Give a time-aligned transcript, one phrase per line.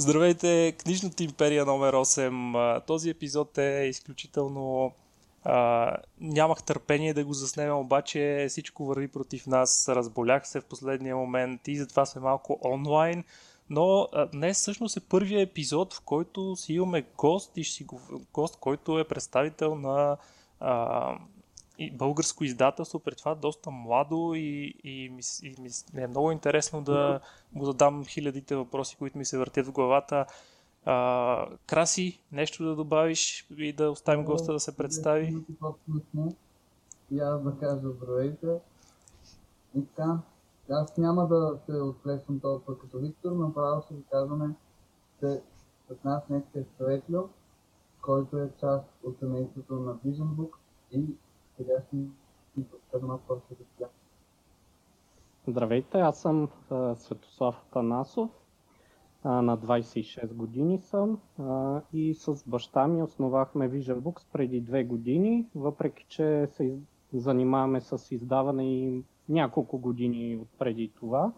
[0.00, 2.86] Здравейте, Книжната империя номер 8.
[2.86, 4.92] Този епизод е изключително...
[5.44, 9.88] А, нямах търпение да го заснемем, обаче всичко върви против нас.
[9.88, 13.24] Разболях се в последния момент и затова сме малко онлайн.
[13.70, 18.00] Но а, днес всъщност е първия епизод, в който си имаме гост и си го...
[18.32, 20.16] гост, който е представител на
[20.60, 21.14] а,
[21.88, 25.54] българско издателство, при това доста младо и, и, ми, и
[25.94, 27.20] ми е много интересно да
[27.52, 30.26] му задам хилядите въпроси, които ми се въртят в главата.
[30.84, 35.36] А, Краси, нещо да добавиш и да оставим госта да се представи?
[37.10, 38.60] И аз да кажа здравейте.
[39.76, 40.18] И така,
[40.70, 44.54] аз няма да се отплесвам толкова като Виктор, но право ще ви казваме,
[45.20, 45.42] че
[45.88, 47.28] с нас днес е Светло,
[48.02, 50.50] който е част от семейството на Vision Book
[50.92, 51.04] и
[55.46, 56.48] Здравейте, аз съм
[56.94, 58.30] Светослав Танасов,
[59.24, 61.18] на 26 години съм
[61.92, 66.78] и с баща ми основахме Vision Books преди две години, въпреки че се
[67.12, 71.32] занимаваме с издаване и няколко години преди това.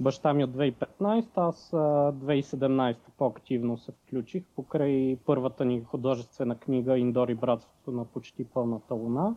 [0.00, 7.34] Баща ми от 2015, аз 2017 по-активно се включих покрай първата ни художествена книга Индори
[7.34, 9.36] братството на почти пълната луна.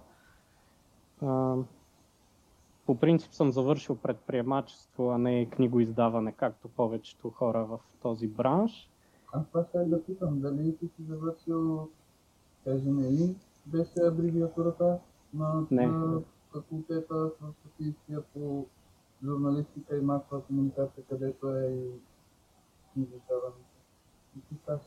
[2.85, 8.89] По принцип съм завършил предприемачество, а не книгоиздаване, както повечето хора в този бранш.
[9.33, 11.89] Аз това ще да питам, дали ти си завършил,
[12.63, 14.99] кажем и, беше абревиатурата
[15.33, 15.87] на, не.
[15.87, 16.21] на
[16.53, 18.65] факултета в Софийския по
[19.25, 21.91] журналистика и масова комуникация, където е и
[22.93, 23.71] книгоиздаването.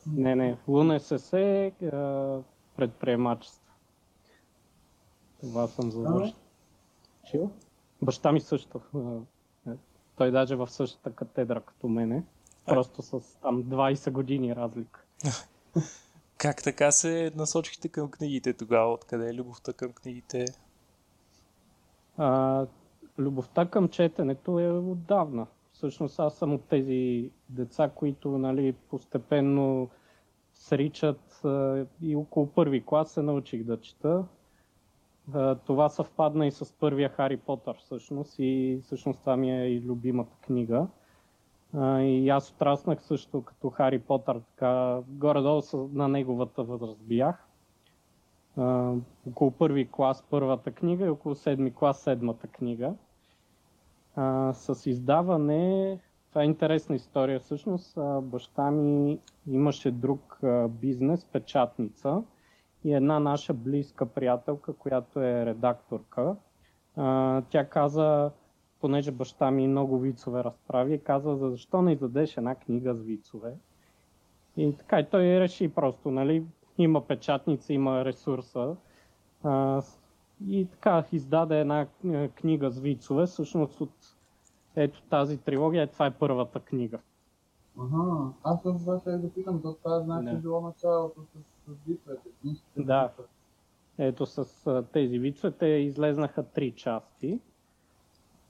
[0.07, 1.71] Не, не, в УНСС е
[2.75, 3.73] предприемачество.
[5.39, 7.51] Това съм завършил.
[8.01, 8.81] Баща ми също.
[9.67, 9.71] Е,
[10.15, 12.23] той даже в същата катедра като мене.
[12.65, 15.05] Просто с там 20 години разлика.
[16.37, 18.93] Как така се насочихте към книгите тогава?
[18.93, 20.45] Откъде е любовта към книгите?
[22.17, 22.65] А,
[23.19, 25.47] любовта към четенето е отдавна.
[25.71, 29.89] Всъщност аз съм от тези деца, които нали, постепенно
[30.53, 31.41] сричат
[32.01, 34.23] и около първи клас се научих да чета.
[35.65, 40.35] Това съвпадна и с първия Хари Потър всъщност и всъщност това ми е и любимата
[40.41, 40.87] книга.
[42.01, 45.61] И аз отраснах също като Хари Потър, така горе-долу
[45.93, 47.47] на неговата възраст бях.
[49.27, 52.93] Около първи клас първата книга и около седми клас седмата книга.
[54.53, 55.99] с издаване
[56.29, 57.39] това е интересна история.
[57.39, 60.39] Всъщност баща ми имаше друг
[60.69, 62.23] бизнес, печатница
[62.83, 66.35] и една наша близка приятелка, която е редакторка.
[67.49, 68.31] Тя каза,
[68.81, 73.53] понеже баща ми много вицове разправи, каза, за защо не издадеш една книга с вицове.
[74.57, 76.45] И така, и той реши просто, нали,
[76.77, 78.75] има печатница, има ресурса.
[80.47, 81.87] И така, издаде една
[82.35, 84.15] книга с вицове, всъщност от
[84.75, 86.99] ето тази трилогия, това е първата книга.
[87.79, 90.35] Ага, аз това ще да питам, то това значи не.
[90.35, 92.29] било началото с, с вицовете.
[92.77, 93.11] Да.
[93.97, 97.39] Ето с тези вицове, те излезнаха три части.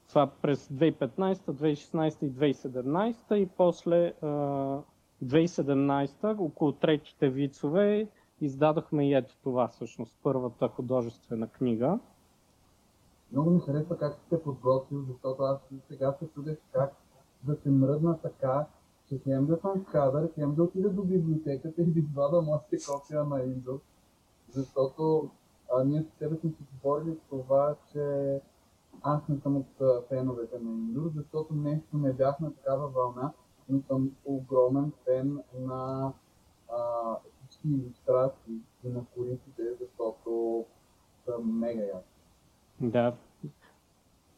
[0.09, 4.13] Това през 2015, 2016 и 2017 и после
[5.23, 8.07] 2017 около третите вицове
[8.41, 11.99] издадохме и ето това всъщност, първата художествена книга.
[13.31, 16.93] Много ми харесва как сте подготвил, защото аз сега се чудех как
[17.43, 18.65] да се мръдна така,
[19.09, 23.23] че хем да съм кадър, хем да отида до библиотеката и да извада моите копия
[23.23, 23.79] на Windows.
[24.49, 25.29] Защото
[25.73, 28.39] а, ние с тебе сме си говорили това, че
[29.01, 33.33] аз не съм от феновете на Windows, защото нещо не бях на такава вълна,
[33.69, 36.11] но съм огромен фен на
[36.69, 36.79] а,
[37.49, 40.65] всички иллюстрации и на кориците, защото
[41.25, 42.15] са мега яки.
[42.81, 43.15] Да.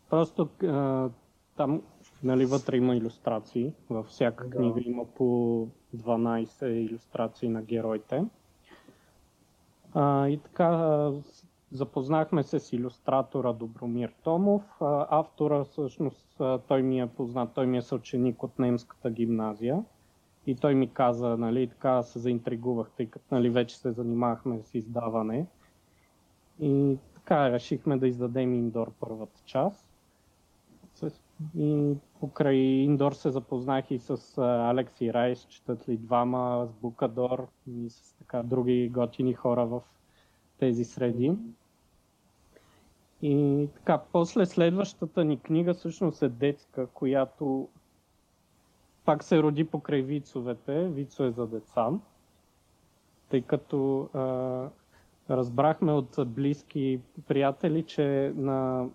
[0.09, 1.09] Просто а,
[1.55, 1.81] там
[2.23, 3.73] нали, вътре има иллюстрации.
[3.89, 4.57] Във всяка да.
[4.57, 8.25] книга има по 12 иллюстрации на героите.
[9.93, 11.11] А, и така,
[11.71, 14.63] запознахме се с иллюстратора Добромир Томов.
[15.09, 19.83] Автора всъщност той ми е познат, той ми е съученик от немската гимназия.
[20.47, 24.75] И той ми каза, нали, така се заинтригувах, тъй като нали, вече се занимавахме с
[24.75, 25.45] издаване.
[26.59, 29.87] И така решихме да издадем Индор първата част.
[31.57, 37.89] И покрай Индор се запознах и с Алекси Райс, четат ли двама, с Букадор и
[37.89, 39.81] с така други готини хора в
[40.59, 41.37] тези среди.
[43.21, 47.67] И така, после следващата ни книга всъщност е детска, която
[49.05, 51.89] пак се роди покрай вицовете, вицове за деца,
[53.29, 54.69] тъй като а,
[55.29, 58.87] разбрахме от близки приятели, че, на,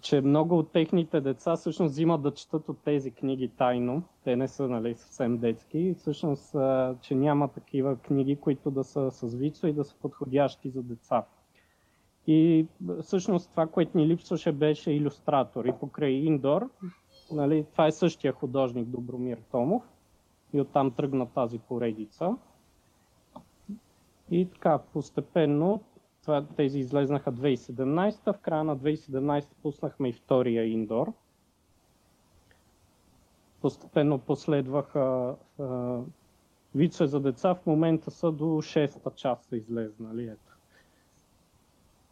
[0.00, 4.02] че много от техните деца всъщност взимат да четат от тези книги тайно.
[4.24, 5.94] Те не са нали, съвсем детски.
[5.98, 10.70] Всъщност, а, че няма такива книги, които да са с вицо и да са подходящи
[10.70, 11.24] за деца.
[12.26, 12.66] И
[13.02, 15.64] всъщност това, което ни липсваше, беше иллюстратор.
[15.64, 16.70] И покрай Индор,
[17.32, 19.82] нали, това е същия художник Добромир Томов.
[20.52, 22.36] И оттам тръгна тази поредица.
[24.30, 25.80] И така, постепенно,
[26.24, 31.12] това, тези излезнаха 2017, в края на 2017 пуснахме и втория Индор.
[33.60, 35.98] Постепенно последваха а,
[36.74, 40.24] вицове за деца, в момента са до 6-та част са излезнали.
[40.24, 40.52] Ето.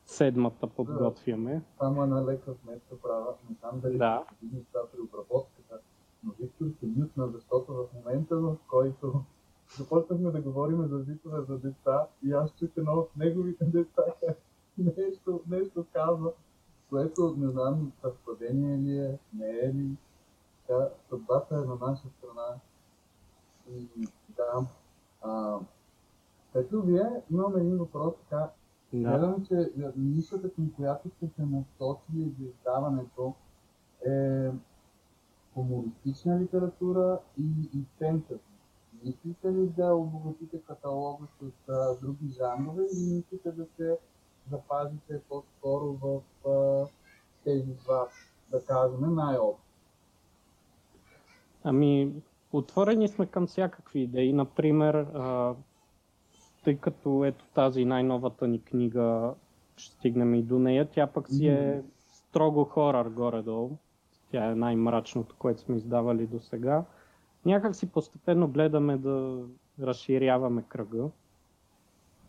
[0.06, 1.62] Седмата подготвяме.
[1.79, 3.35] Само една лека вместо права.
[3.50, 4.25] Не знам дали Да.
[4.73, 5.79] това при обработката,
[6.25, 9.25] но Виктор се мютна, защото в момента, в който
[9.78, 14.02] започнахме да говорим за вицове за деца и аз чух едно от неговите деца
[14.78, 16.32] нещо, нещо казва,
[16.90, 19.96] което не знам съвпадение ли е, не е ли.
[20.66, 22.56] Така, съдбата е на наша страна.
[23.70, 24.66] И да.
[25.22, 25.58] А,
[26.54, 28.50] ето вие имаме един въпрос така.
[28.92, 28.98] Да.
[28.98, 33.34] Гледам, че нишата, към която сте се насочили за издаването
[34.06, 34.50] е
[35.54, 38.51] хумористична литература и, и фентази.
[39.04, 43.99] Мислите ли да обогатите каталога с а, други жанрове или мислите да се
[44.50, 46.87] запазите по-скоро в а,
[47.44, 48.08] тези два,
[48.50, 49.62] да кажем, най-общо?
[51.64, 52.12] Ами,
[52.52, 54.32] отворени сме към всякакви идеи.
[54.32, 55.55] Например, а,
[56.64, 59.34] тъй като ето тази най-новата ни книга,
[59.76, 63.70] ще стигнем и до нея, тя пък си е строго хорър горе-долу.
[64.31, 66.84] Тя е най-мрачното, което сме издавали до сега.
[67.47, 69.44] Някак си постепенно гледаме да
[69.81, 71.09] разширяваме кръга.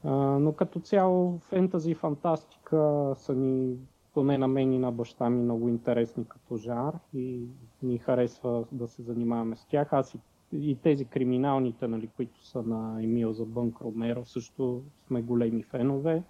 [0.04, 3.78] А, но като цяло фентази и фантастика са ни,
[4.14, 7.42] поне на мен и на баща ми, много интересни като жанр и
[7.84, 9.94] ни харесва да се занимаваме с тях.
[9.94, 10.20] Аз и,
[10.54, 16.24] и тези криминалните, нали, които са на Емил за Бънк Ромеро, също сме големи фенове.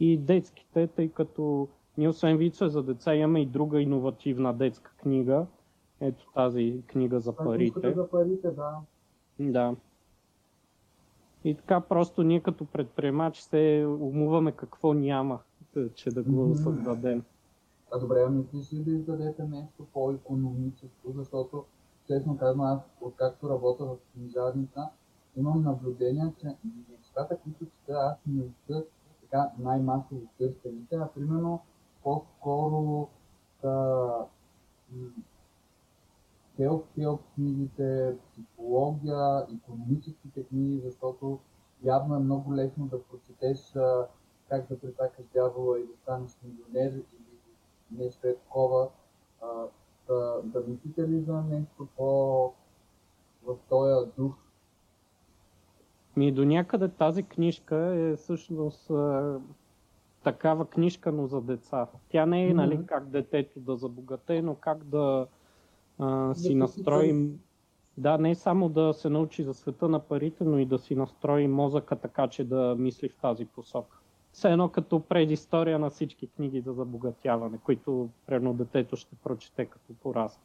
[0.00, 1.68] И детските, тъй като
[1.98, 5.46] ние освен вицове за деца имаме и друга иновативна детска книга.
[6.00, 7.72] Ето тази книга за парите.
[7.72, 8.76] Книжката за парите, да.
[9.38, 9.76] Да.
[11.44, 15.38] И така просто ние като предприемачи се умуваме какво няма,
[15.94, 17.22] че да го създадем.
[17.92, 21.64] А добре, а мислиш ли да издадете нещо по-економическо, защото
[22.06, 24.88] честно казвам, аз откакто работя в книжарница,
[25.36, 26.46] имам наблюдение, че
[26.98, 28.84] нещата, които чета, аз не са
[29.20, 31.60] така най-масово търсените, а примерно
[32.02, 33.08] по-скоро
[33.60, 34.08] са
[36.58, 41.38] self-help книгите, психология, економическите книги, защото
[41.84, 43.72] явно е много лесно да прочетеш
[44.48, 47.38] как да притакаш дявола и да станеш милионер или
[47.90, 48.88] нещо е такова.
[50.08, 52.52] Да, да мислите ли за нещо по
[53.42, 54.34] в този дух?
[56.16, 58.90] Ми до някъде тази книжка е всъщност
[60.24, 61.86] такава книжка, но за деца.
[62.08, 62.56] Тя не е, Мгм.
[62.56, 65.26] нали, как детето да забогате, но как да
[65.98, 67.40] а, си настроим.
[67.96, 71.48] Да, не само да се научи за света на парите, но и да си настрои
[71.48, 73.98] мозъка така, че да мисли в тази посока.
[74.32, 79.94] Все едно като предистория на всички книги за забогатяване, които примерно детето ще прочете като
[80.02, 80.42] порасне.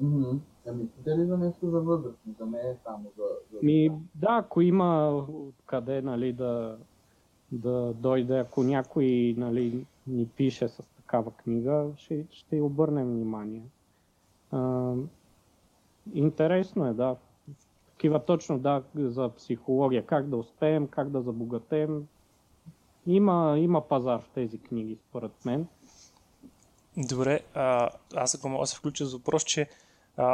[0.00, 0.36] Мгм.
[0.68, 2.32] А мислите ли за нещо за възрастни?
[2.38, 3.22] За не е само за...
[3.52, 3.58] за...
[3.62, 5.26] Ми, да, ако има
[5.66, 6.78] къде нали, да,
[7.52, 13.62] да дойде, ако някой нали, ни пише с такава книга, ще, ще обърнем внимание.
[14.52, 14.92] А,
[16.14, 17.16] интересно е, да.
[17.86, 20.06] Такива точно, да, за психология.
[20.06, 22.06] Как да успеем, как да забогатеем.
[23.06, 25.66] Има, има пазар в тези книги, според мен.
[26.96, 29.68] Добре, а, аз ако мога да се включа с въпрос, че
[30.16, 30.26] а,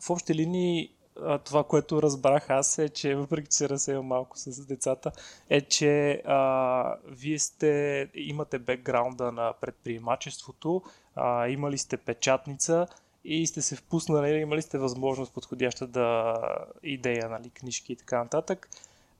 [0.00, 0.92] в общи линии
[1.22, 5.12] а, това, което разбрах аз е, че въпреки че се разсеям малко с децата,
[5.48, 10.82] е, че а, вие сте, имате бекграунда на предприемачеството,
[11.14, 12.86] а, имали сте печатница
[13.26, 16.34] и сте се впуснали, имали сте възможност подходяща да
[16.82, 18.68] идея, нали, книжки и така нататък.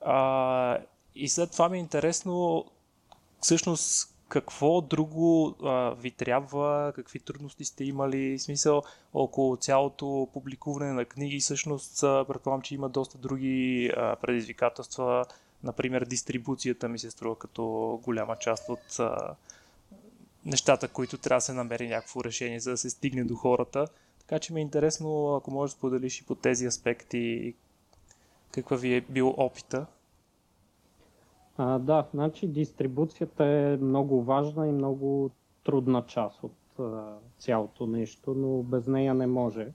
[0.01, 0.79] А,
[1.15, 2.65] и след това ми е интересно
[3.41, 8.83] всъщност какво друго а, ви трябва, какви трудности сте имали, смисъл
[9.15, 15.25] около цялото публикуване на книги, всъщност предполагам, че има доста други а, предизвикателства,
[15.65, 17.65] например дистрибуцията ми се струва като
[18.05, 19.35] голяма част от а,
[20.47, 23.87] нещата, които трябва да се намери някакво решение, за да се стигне до хората.
[24.19, 27.55] Така че ми е интересно, ако можеш да споделиш и по тези аспекти,
[28.51, 29.87] какъв ви е бил опита.
[31.57, 35.31] А, да, значи дистрибуцията е много важна и много
[35.65, 39.69] трудна част от а, цялото нещо, но без нея не може.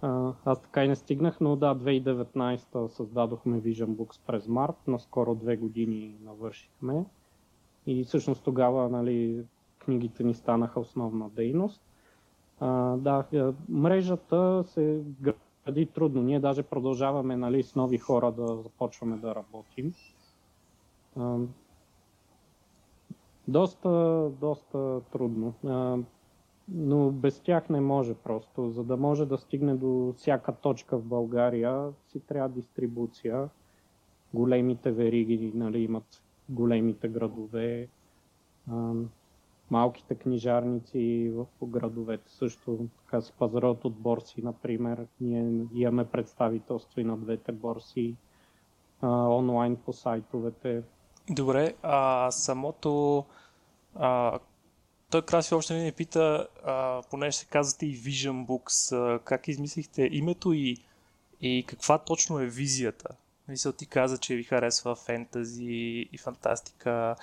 [0.00, 5.34] А, аз така и не стигнах, но да, 2019 създадохме Vision Books през март, наскоро
[5.34, 7.04] две години навършихме.
[7.86, 9.44] И всъщност тогава нали,
[9.84, 11.82] книгите ни станаха основна дейност.
[12.60, 13.24] А, да,
[13.68, 16.22] мрежата се гради трудно.
[16.22, 19.92] Ние даже продължаваме нали, с нови хора да започваме да работим.
[21.16, 21.38] А,
[23.48, 25.54] доста, доста трудно.
[25.66, 25.98] А,
[26.68, 28.70] но без тях не може просто.
[28.70, 33.48] За да може да стигне до всяка точка в България, си трябва дистрибуция.
[34.34, 37.88] Големите вериги нали, имат големите градове.
[38.70, 38.92] А,
[39.72, 45.06] малките книжарници в градовете също така се пазаруват от борси, например.
[45.20, 48.16] Ние имаме представителство и на двете борси
[49.00, 50.82] а, онлайн по сайтовете.
[51.30, 53.24] Добре, а самото...
[53.94, 54.38] А,
[55.10, 60.08] той Краси още не пита, а, понеже се казвате и Vision Books, а, как измислихте
[60.12, 60.76] името и,
[61.40, 63.08] и каква точно е визията?
[63.48, 67.16] Мисля, ти каза, че ви харесва фентази и фантастика,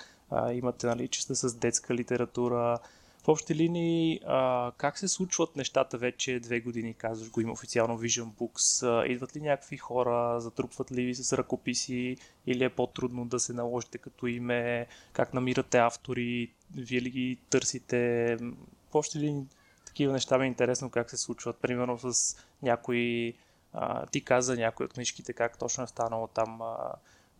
[0.52, 2.78] имате нали, частта с детска литература.
[3.24, 7.98] В общи линии, а, как се случват нещата вече две години, казваш го има официално
[7.98, 8.86] Vision Books?
[8.86, 13.52] А, идват ли някакви хора, затрупват ли ви с ръкописи или е по-трудно да се
[13.52, 14.86] наложите като име?
[15.12, 16.50] Как намирате автори?
[16.76, 18.36] Вие ли ги търсите?
[18.90, 19.46] В общи линии
[19.86, 21.56] такива неща ми е интересно как се случват.
[21.56, 23.34] Примерно с някои
[23.72, 26.76] а, ти каза някои от книжките, как точно е станало там а,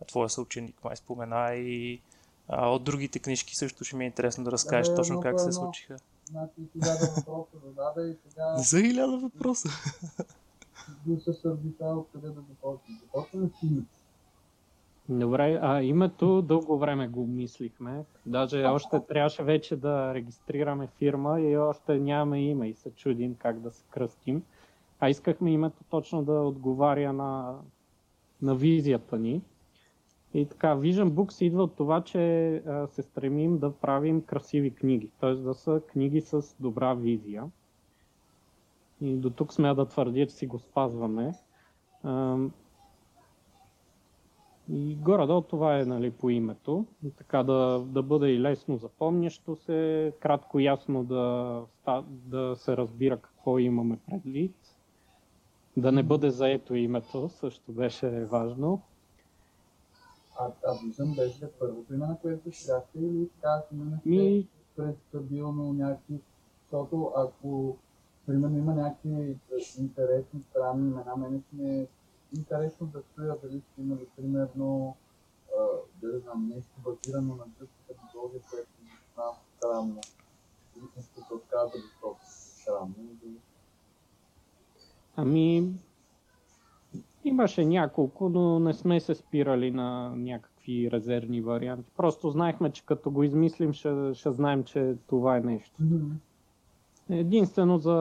[0.07, 2.01] твоя съученик май спомена и
[2.51, 5.47] а, от другите книжки също ще ми е интересно да разкажеш да, точно как се
[5.47, 5.53] едно.
[5.53, 5.95] случиха.
[6.25, 8.53] Значи хиляда въпроса зададе и сега...
[8.57, 9.69] Не са хиляда въпроса.
[11.05, 12.95] Бил се сърдита къде да започне.
[13.01, 13.67] Започваме с.
[15.09, 18.05] Добре, а името дълго време го мислихме.
[18.25, 23.59] Даже още трябваше вече да регистрираме фирма и още нямаме име и се чудим как
[23.59, 24.43] да се кръстим.
[24.99, 27.59] А искахме името точно да отговаря на,
[28.41, 29.41] на визията ни.
[30.33, 35.11] И така, Vision Books идва от това, че а, се стремим да правим красиви книги,
[35.19, 35.33] т.е.
[35.33, 37.43] да са книги с добра визия.
[39.01, 41.33] И до тук сме да твърдя, че си го спазваме.
[42.03, 42.37] А,
[44.69, 46.85] и горе-долу това е нали, по името.
[47.17, 51.61] Така да, да бъде и лесно запомнящо се, кратко ясно да,
[52.07, 54.55] да се разбира какво имаме предвид.
[55.77, 58.81] Да не бъде заето името, също беше важно.
[60.35, 64.47] А, а виждам беше първото име, на което шляхте или така сме Ми...
[64.75, 66.21] предстабилно някакви,
[66.63, 67.77] защото ако
[68.25, 69.37] примерно има някакви
[69.79, 71.87] интересни, странни имена, мене ми е
[72.37, 74.95] интересно да чуя дали сте имали примерно
[76.01, 80.01] да не знам, нещо базирано на гръцката митология, което е знам странно.
[80.99, 82.95] Се отказали, защото странно.
[85.15, 85.73] Ами,
[87.23, 91.91] имаше няколко, но не сме се спирали на някакви резервни варианти.
[91.97, 95.81] Просто знаехме, че като го измислим, ще, ще знаем, че това е нещо.
[97.09, 97.91] Единствено за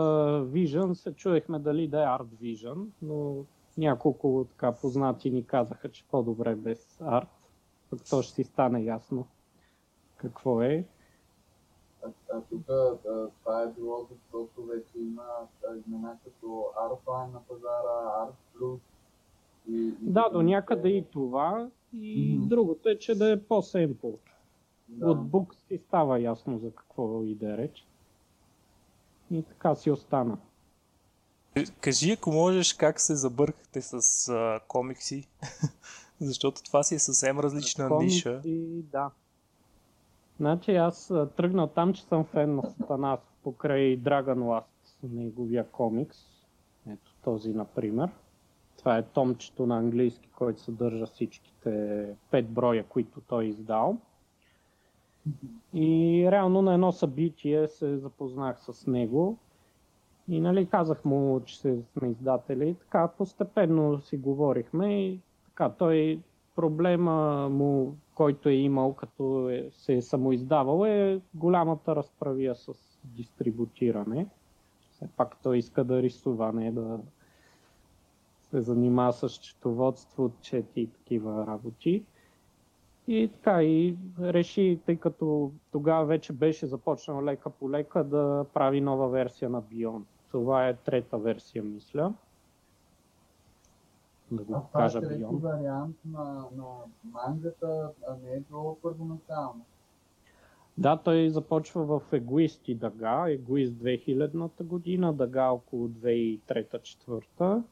[0.53, 3.45] Vision се чуехме дали да е Art Vision, но
[3.79, 7.29] няколко така познати ни казаха, че по-добре без арт,
[7.91, 9.27] пък то ще си стане ясно
[10.17, 10.85] какво е.
[12.05, 12.67] А, а тук
[13.41, 15.25] това е било, защото вече има
[15.87, 18.81] имена като Artline на пазара, Art Plus.
[20.01, 21.69] Да, до някъде и това.
[21.93, 22.47] И mm-hmm.
[22.47, 24.09] другото е, че да е по-семпл.
[24.89, 25.11] Да.
[25.11, 27.87] От бук си става ясно за какво иде реч.
[29.31, 30.39] И така си остана.
[31.81, 35.29] Кажи, ако можеш, как се забъркахте с а, комикси,
[36.21, 38.41] защото това си е съвсем различна комикси, ниша.
[38.93, 39.11] Да.
[40.37, 44.65] Значи аз тръгнал там, че съм фен на Сатанас покрай Dragon Last,
[45.03, 46.19] неговия комикс.
[46.89, 48.11] Ето този, например.
[48.81, 53.97] Това е томчето на английски, който съдържа всичките пет броя, които той е издал.
[55.75, 59.39] И реално на едно събитие се запознах с него
[60.29, 62.75] и нали, казах му, че сме издатели.
[62.75, 66.21] Така постепенно си говорихме и така той
[66.57, 72.73] проблема му, който е имал като е, се е самоиздавал е голямата разправия с
[73.05, 74.27] дистрибутиране.
[74.91, 76.99] Все пак той иска да рисува, не да
[78.51, 82.05] се занимава с счетоводство, чети и такива работи.
[83.09, 88.81] И така, и реши, тъй като тогава вече беше започнал лека по лека да прави
[88.81, 92.15] нова версия на Beyond Това е трета версия, мисля.
[94.31, 95.37] Да А го това е кажа Бион.
[95.37, 96.25] вариант на,
[96.57, 96.65] на
[97.05, 99.65] мангата, а не е било първоначално.
[100.79, 107.63] Да, той започва в Егоист и Дага, Егоист 2000-та година, Дага около 2003-2004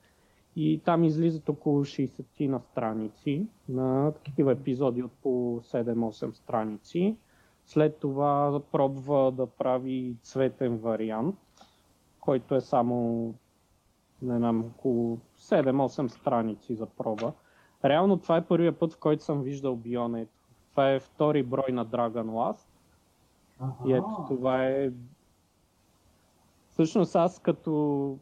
[0.61, 7.17] и там излизат около 60 на страници, на такива епизоди от по 7-8 страници.
[7.65, 11.37] След това пробва да прави цветен вариант,
[12.21, 13.35] който е само
[14.23, 17.33] не знам, около 7-8 страници за проба.
[17.85, 20.29] Реално това е първият път, в който съм виждал Бионет.
[20.71, 22.67] Това е втори брой на Dragon Last.
[23.61, 23.75] Ага.
[23.87, 24.91] И ето това е...
[26.69, 28.19] Всъщност аз като...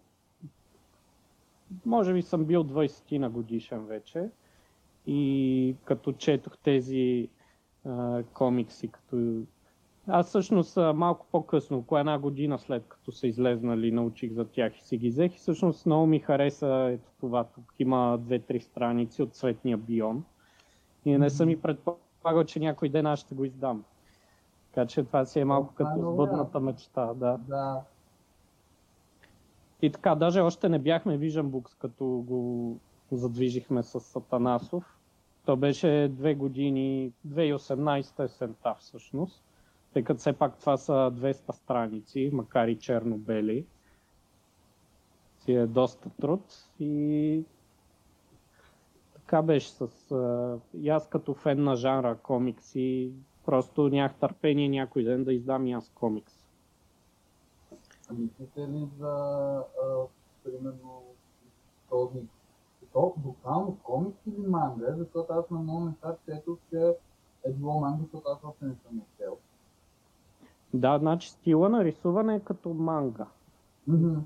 [1.86, 4.28] Може би съм бил 20 на годишен вече.
[5.06, 7.28] И като четох тези
[7.84, 9.42] а, комикси, като...
[10.08, 14.84] Аз всъщност малко по-късно, около една година след като са излезнали, научих за тях и
[14.84, 15.34] си ги взех.
[15.34, 17.44] И всъщност много ми хареса ето това.
[17.44, 20.24] Тук има две-три страници от цветния бион.
[21.04, 23.84] И не съм и предполагал, че някой ден аз ще го издам.
[24.72, 27.38] Така че това си е малко е като много сбъдната мечта, да.
[27.48, 27.82] Да.
[29.82, 32.76] И така, даже още не бяхме Vision Books, като го
[33.12, 34.98] задвижихме с Сатанасов.
[35.44, 39.44] То беше две години, 2018 есента всъщност,
[39.92, 43.66] тъй като все пак това са 200 страници, макар и черно-бели.
[45.38, 46.40] Си е доста труд
[46.80, 47.44] и
[49.14, 50.10] така беше с...
[50.12, 53.12] а, И аз като фен на жанра комикси,
[53.44, 56.45] просто нямах търпение някой ден да издам и аз комикс.
[58.12, 59.06] Мислите ли за,
[59.84, 60.06] а,
[60.44, 61.02] примерно,
[61.90, 62.18] този
[62.92, 66.94] то, буквално комикс или манга, защото аз на много места четох, че
[67.44, 69.38] е било манга, защото аз още не съм успел.
[70.74, 73.26] Да, значи стила на рисуване е като манга.
[73.86, 74.20] Мгм.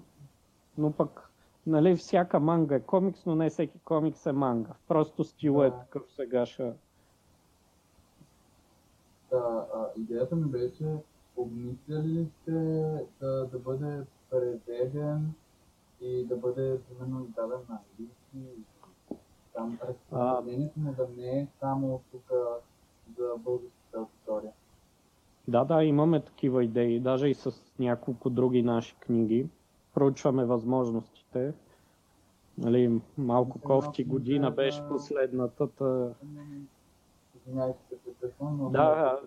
[0.78, 1.30] Но пък,
[1.66, 4.72] нали, всяка манга е комикс, но не всеки комикс е манга.
[4.88, 5.78] Просто стила е Да.
[5.78, 6.72] такъв сега ще...
[9.30, 10.97] Та, а, идеята ми беше,
[11.41, 12.53] обмисляли ли сте
[13.21, 15.33] да, да бъде преведен
[16.00, 18.65] и да бъде примерно издаден на английски.
[19.55, 22.31] Там разпределението му да не е само тук
[23.19, 24.53] за българската аудитория.
[25.49, 29.49] Да, да, имаме такива идеи, даже и с няколко други наши книги.
[29.95, 31.55] Проучваме възможностите.
[32.59, 35.69] Нали, малко кофти година беше последната.
[35.69, 36.15] Та...
[37.37, 39.21] Извинявайте, прекъсвам, но Да.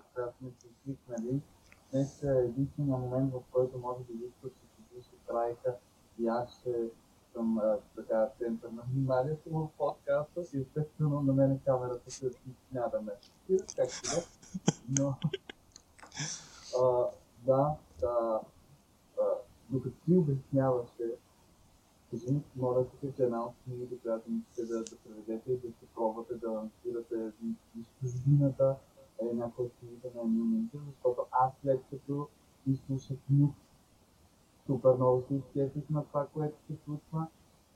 [1.93, 2.23] Сега сме се свикнали.
[2.23, 5.75] Днес е единствения момент, в който може изисква, че се слуша трайка
[6.19, 6.89] и аз ще
[7.33, 7.61] съм
[7.95, 12.31] така център на вниманието в подкаста и естествено на мен камерата се
[12.71, 14.23] няма да ме спира, как си да.
[14.89, 15.15] Но
[16.81, 17.05] а,
[17.45, 18.41] да, да,
[19.21, 19.25] а,
[19.69, 21.15] докато ти обясняваше,
[22.11, 25.67] кажи ми, моля се, че една от книгите, която мислите да, да преведете и да
[25.67, 27.31] се пробвате да лансирате
[27.79, 27.87] из
[29.31, 32.27] е някоя книгите на Емил Минчев, защото аз след като
[32.67, 33.55] изслушах Нюк,
[35.03, 37.27] много се изкефих на това, което се случва.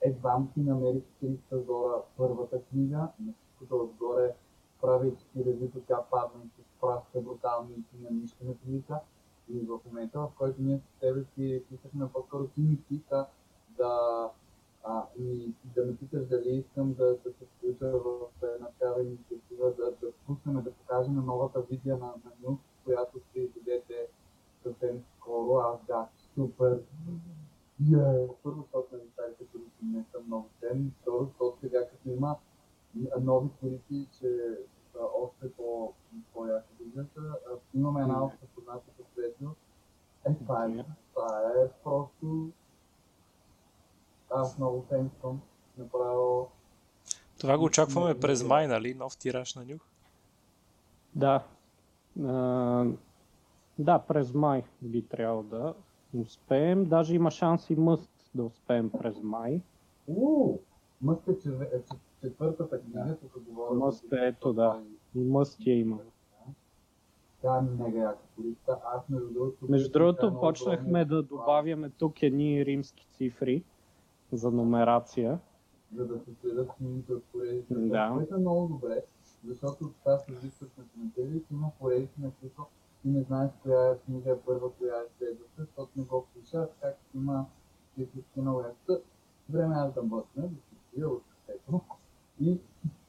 [0.02, 4.36] Едва си намерих Криста Зора първата книга, на всичкото отгоре
[4.82, 9.00] правейки развито тя падна и се праща брутални и на нищо не прилича.
[9.50, 13.26] И в момента, в който ние с тебе си писахме, по-скоро ти ми пита
[13.78, 14.30] да,
[14.84, 19.74] а, ми, да ме питаш дали искам да, да се включа в една такава инициатива,
[19.78, 24.08] да, да пуснем, да покажем новата видео на, на Нюк, която ще излезете
[24.64, 25.58] съвсем скоро.
[25.58, 26.82] Аз бях супер.
[27.88, 28.36] Yeah.
[28.44, 30.92] Първо, защото на старите корици не са много ценни.
[31.02, 32.36] Второ, защото сега като има
[33.22, 34.58] нови корици, че
[34.92, 35.94] са още по,
[36.34, 37.18] по-яки виждат.
[37.74, 39.50] Имаме една от познатите светло.
[40.26, 42.50] Е, това е, това е просто...
[44.30, 45.42] Аз много фенствам.
[45.78, 46.52] Направо...
[47.40, 48.94] Това го очакваме през май, нали?
[48.94, 49.82] Нов тираж на нюх.
[51.16, 51.44] Да.
[52.24, 52.86] А,
[53.80, 55.74] да, през май би трябвало да
[56.14, 56.86] успеем.
[56.86, 59.62] Даже има шанс и мъст да успеем през май.
[60.08, 60.60] Уу!
[61.02, 63.74] Мъст е е, че- четвъртата книга, тук говоря.
[63.74, 64.84] Мъст е, ето, да.
[65.16, 65.98] И мъст я има.
[67.42, 68.20] Тя е мега яка.
[68.96, 69.66] Аз между другото...
[69.70, 73.64] Между другото, почнахме да добавяме тук едни римски цифри
[74.32, 75.40] за нумерация.
[75.96, 77.74] За да се следят книгите от поредите.
[77.76, 78.12] Да.
[78.16, 79.04] Което е много добре,
[79.46, 82.66] защото това се изискват на коментарите, има поредите, на които
[83.06, 86.70] и не знаеш коя е книга е първа, коя е следваща, защото не го слуша,
[86.82, 87.46] както има
[87.92, 89.02] списъци на уебта.
[89.50, 91.82] Време аз да бъсна, да се пия от кафето
[92.40, 92.60] и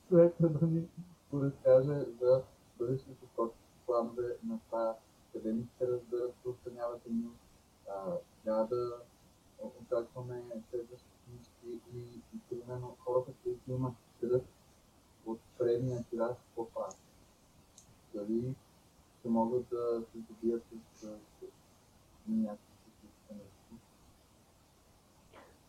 [0.08, 0.88] човека да ни
[1.30, 2.42] поразкаже за
[2.78, 4.96] бъдещето точно планове на това,
[5.32, 7.24] къде ни ще разберат, разпространявате ни,
[8.44, 8.92] трябва да
[9.82, 11.98] очакваме следващите книжки и,
[12.34, 14.46] и примерно хората, които имат кръст
[15.26, 16.94] от предния тираж по-пак.
[18.14, 18.54] Дали
[19.28, 20.62] ще могат да се добият
[20.94, 21.10] с, с.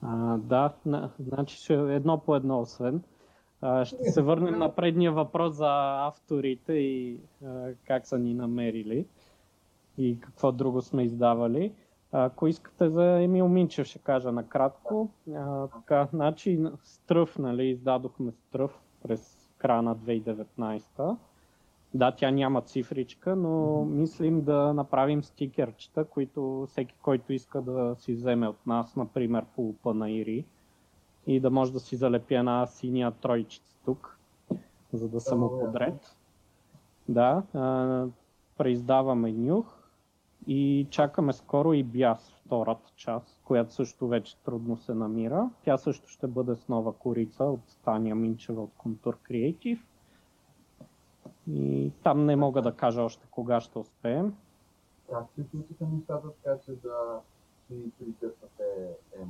[0.02, 3.04] А, да, на, значи е едно по едно освен.
[3.62, 9.06] А, ще се върнем на предния въпрос за авторите и а, как са ни намерили
[9.98, 11.74] и какво друго сме издавали.
[12.12, 15.10] Ако искате за Емил Минчев ще кажа накратко.
[15.36, 21.18] А, така, значи Стръв, нали, издадохме Стръв през края на 2019.
[21.94, 28.14] Да, тя няма цифричка, но мислим да направим стикерчета, които всеки, който иска да си
[28.14, 30.46] вземе от нас, например по панаири,
[31.28, 34.20] и да може да си залепи една синя тройчица тук,
[34.94, 36.16] за да съм му подред.
[37.10, 38.06] Да, а,
[38.58, 39.80] преиздаваме нюх
[40.48, 45.50] и чакаме скоро и Бяс, втората част, която също вече трудно се намира.
[45.64, 49.80] Тя също ще бъде с нова корица от Таня Минчева от Contour Creative.
[51.54, 54.36] И там не мога да кажа още кога ще успеем.
[55.12, 57.22] Как се случиха нещата така, че да
[57.68, 58.64] си притърпате
[59.20, 59.26] М?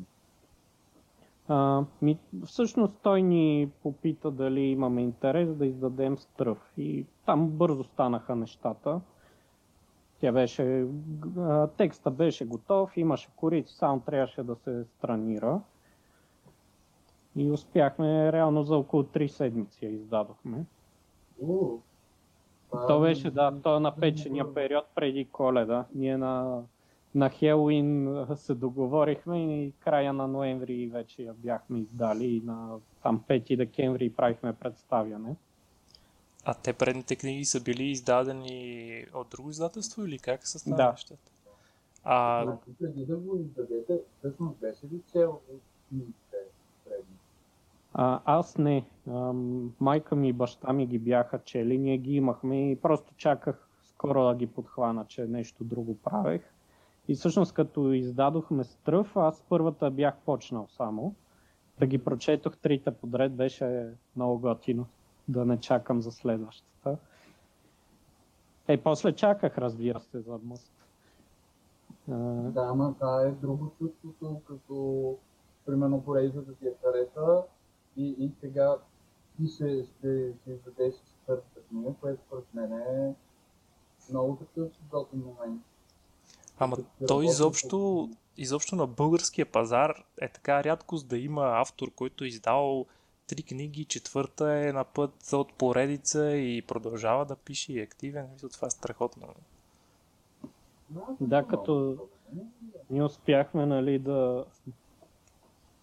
[1.47, 7.83] А, ми, всъщност той ни попита дали имаме интерес да издадем стръв и там бързо
[7.83, 9.01] станаха нещата.
[10.19, 10.87] Тя беше,
[11.37, 15.61] а, текста беше готов, имаше корица, само трябваше да се странира.
[17.35, 20.65] И успяхме, реално за около 3 седмици я издадохме.
[21.43, 21.77] О,
[22.71, 25.85] То беше, да, то е на печения период преди коледа.
[25.95, 26.61] Ние на,
[27.15, 33.23] на Хелуин се договорихме и края на ноември вече я бяхме издали и на там
[33.27, 35.35] 5 декември правихме представяне.
[36.45, 40.91] А те предните книги са били издадени от друго издателство или как са станали Да.
[40.91, 41.31] нещата?
[42.03, 42.45] А,
[42.79, 45.39] преди да го издадете, всъщност беше ли предни?
[48.01, 48.85] А, аз не.
[49.07, 53.67] Ам, майка ми и баща ми ги бяха чели, ние ги имахме и просто чаках
[53.83, 56.41] скоро да ги подхвана, че нещо друго правех.
[57.07, 61.15] И всъщност като издадохме Стръв, аз първата бях почнал само.
[61.79, 64.85] Да ги прочетох трите подред, беше много готино
[65.27, 66.97] да не чакам за следващата.
[68.67, 70.71] Е, после чаках, разбира се, за мост.
[72.11, 72.15] А,
[72.51, 75.15] Да, ама това е друго чувството, като
[75.65, 77.43] примерно поредицата ти е хареса
[77.97, 78.77] и, и сега
[79.37, 83.13] ти ще, ще, ще издадеш четвъртата книга, което според мен е
[84.09, 85.61] много такъв готин момент.
[86.59, 92.27] ама той изобщо, изобщо на българския пазар е така рядкост да има автор, който е
[92.27, 92.85] издал
[93.27, 98.27] три книги, четвърта е на път от поредица и продължава да пише и е активен.
[98.33, 99.27] Мисля, Това е страхотно.
[101.19, 101.97] Да, като-
[102.89, 104.45] Ние успяхме нали, да,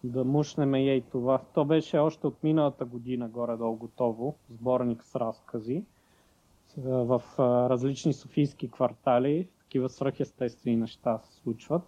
[0.03, 1.41] да мушнем и ей това.
[1.53, 5.83] То беше още от миналата година горе-долу готово, сборник с разкази
[6.77, 9.47] в различни софийски квартали.
[9.59, 11.83] Такива свръхестествени неща се случват.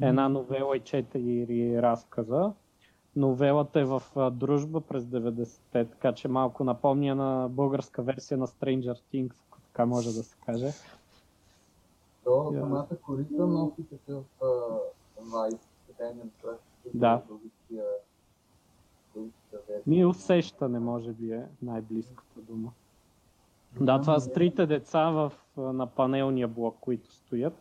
[0.00, 2.52] Една новела и четири разказа.
[3.16, 8.98] Новелата е в дружба през 90-те, така че малко напомня на българска версия на Stranger
[9.12, 10.70] Things, ако така може да се каже.
[12.24, 14.24] То самата корица носи такъв
[15.32, 16.58] вайб, така и не разбрах.
[16.84, 17.22] какъв е Да.
[19.86, 22.72] Ми усещане, може би е най-близката дума.
[23.80, 27.54] Да, това са трите деца в, на панелния блок, които стоят.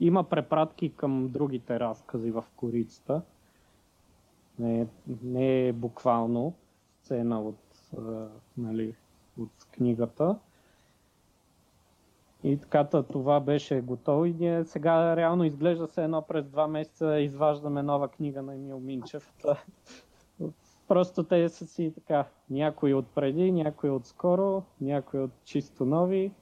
[0.00, 3.22] Има препратки към другите разкази в корицата.
[4.58, 4.86] Не,
[5.22, 6.54] не е буквално
[7.02, 7.90] сцена от,
[8.58, 8.94] нали,
[9.38, 10.38] от книгата.
[12.44, 16.66] И така, та, това беше готово и ние сега реално изглежда се едно през два
[16.66, 19.32] месеца изваждаме нова книга на Емил Минчев.
[20.88, 26.32] Просто те са си така, някои от преди, някои от скоро, някои от чисто нови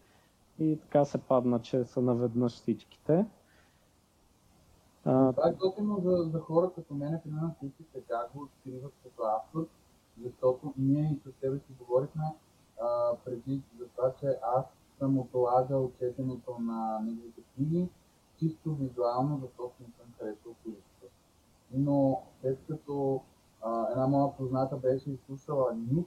[0.59, 3.27] и така се падна, че са наведнъж всичките.
[5.03, 9.67] Това е готино за, за хора като мен, примерно, които сега го откриват като автор,
[10.23, 12.25] защото ние и с тебе си говорихме
[12.81, 14.65] а, преди за това, че аз
[14.99, 17.89] съм отлагал четенето на неговите книги,
[18.39, 21.07] чисто визуално, защото не съм харесал количество.
[21.75, 23.21] Но след като
[23.63, 26.07] а, една моя позната беше изслушала Нюх,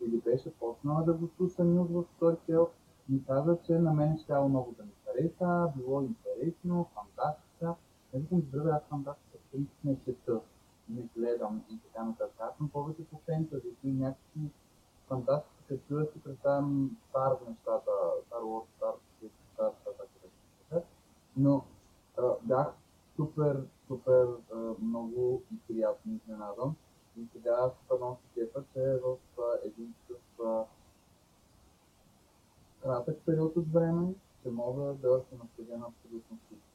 [0.00, 2.68] или беше почнала да го слуша Нюх в Storytel,
[3.08, 7.74] ми каза, че на мен ще много да ми хареса, било интересно, фантастика.
[8.14, 10.40] Не викам, добре, аз фантастика принцип не чета,
[10.88, 12.36] не гледам и така нататък.
[12.40, 14.50] Аз съм повече по фентази и някакси
[15.08, 17.90] фантастика, чуя си представям стар нещата,
[18.30, 18.94] Star Wars, Star
[19.56, 19.72] Star
[20.70, 20.82] така.
[21.36, 21.64] Но
[22.18, 22.66] а, бях
[23.16, 26.74] супер, супер а, много и приятно изненадан.
[27.16, 30.66] И сега с едно си харесва, че в а, един такъв
[32.82, 36.68] кратък период от време ще мога да се наследя на абсолютно всичко.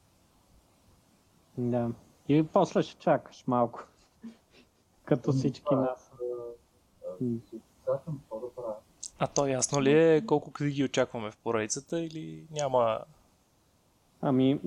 [1.58, 1.90] Да.
[2.28, 3.84] И после ще чакаш малко.
[5.04, 6.12] Като всички Това, нас.
[7.46, 8.20] Ще чакам.
[9.18, 12.98] А то ясно ли е колко книги очакваме в поредицата или няма...
[14.22, 14.60] Ами,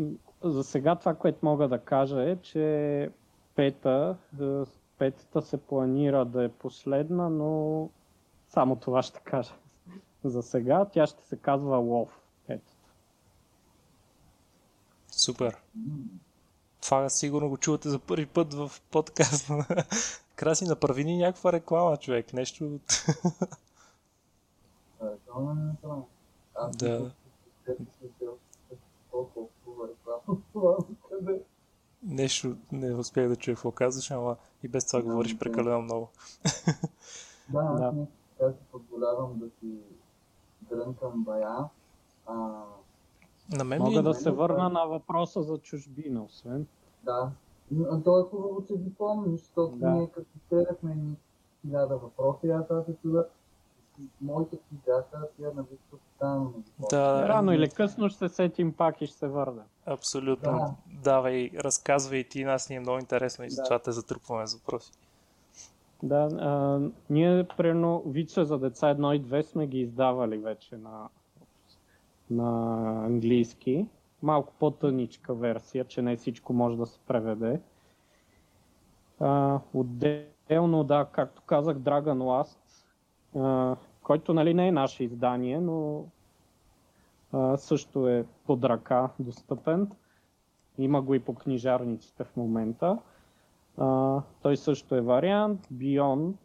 [0.44, 3.10] за сега това, което мога да кажа е, че
[3.56, 4.46] пета, е,
[4.98, 7.90] петата се планира да е последна, но
[8.50, 9.54] само това ще кажа.
[10.24, 12.10] За сега тя ще се казва Лов.
[12.48, 12.74] Петата.
[15.12, 15.58] Супер.
[16.82, 19.66] Това сигурно го чувате за първи път в подкаста.
[20.36, 22.34] Краси, направи ни някаква реклама, човек.
[22.34, 22.66] Нещо...
[22.66, 23.06] от-
[25.02, 25.02] Реклама не направя.
[25.02, 25.08] Аз Да.
[25.08, 25.98] мисля, че те си взел толкова реклама.
[30.54, 30.78] Това
[31.10, 31.42] къде?
[32.04, 35.40] Нещо не успях да чуя какво казваш, ама и без това Да, говориш да.
[35.40, 36.10] прекалено много.
[37.50, 37.92] Да, аз Да.
[37.92, 38.06] не
[38.38, 39.78] сега си позволявам да си
[40.62, 41.58] дрънкам бая.
[42.26, 42.34] А,
[43.58, 44.04] На мен Мога ми...
[44.04, 46.68] да се върна на въпроса за чужбина, освен.
[47.04, 47.32] да.
[47.72, 49.90] Но то е хубаво, че ги помниш, защото Да.
[49.90, 51.16] ние като стерахме ни
[51.62, 53.28] хиляда въпроси, аз аз се чуда.
[54.22, 56.64] Моите си бяха тия на на въпроси.
[56.90, 59.64] Да, Рано или късно ще се сетим пак и ще се върнем.
[59.86, 60.52] Абсолютно.
[60.52, 60.76] Да.
[61.04, 63.54] Давай, разказвай ти, нас ни е много интересно и Да.
[63.54, 64.92] затова те затрупваме с въпроси.
[66.04, 66.80] Да, а,
[67.10, 71.10] ние примерно Виче за деца 1 и 2 сме ги издавали вече на,
[72.30, 73.88] на английски.
[74.24, 77.62] Малко по-тъничка версия, че не всичко може да се преведе.
[79.20, 82.58] А, отделно, да, както казах, Dragon Last,
[84.04, 86.06] който нали не е наше издание, но
[87.34, 89.92] а, също е под ръка достъпен.
[90.78, 92.98] Има го и по книжарниците в момента.
[93.78, 95.68] А, той също е вариант.
[95.72, 96.36] Бион.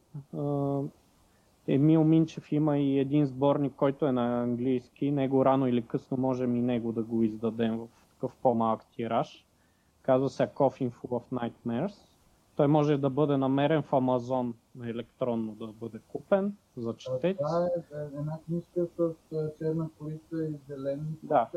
[1.69, 5.11] Емил Минчев има и един сборник, който е на английски.
[5.11, 9.47] Него рано или късно можем и него да го издадем в такъв по-малък тираж.
[10.03, 12.12] Казва се Coffin Full of Nightmares.
[12.57, 17.37] Той може да бъде намерен в Амазон на електронно да бъде купен за четец.
[17.37, 19.13] Това е една книжка с
[19.59, 21.49] черна корица и зелен Да.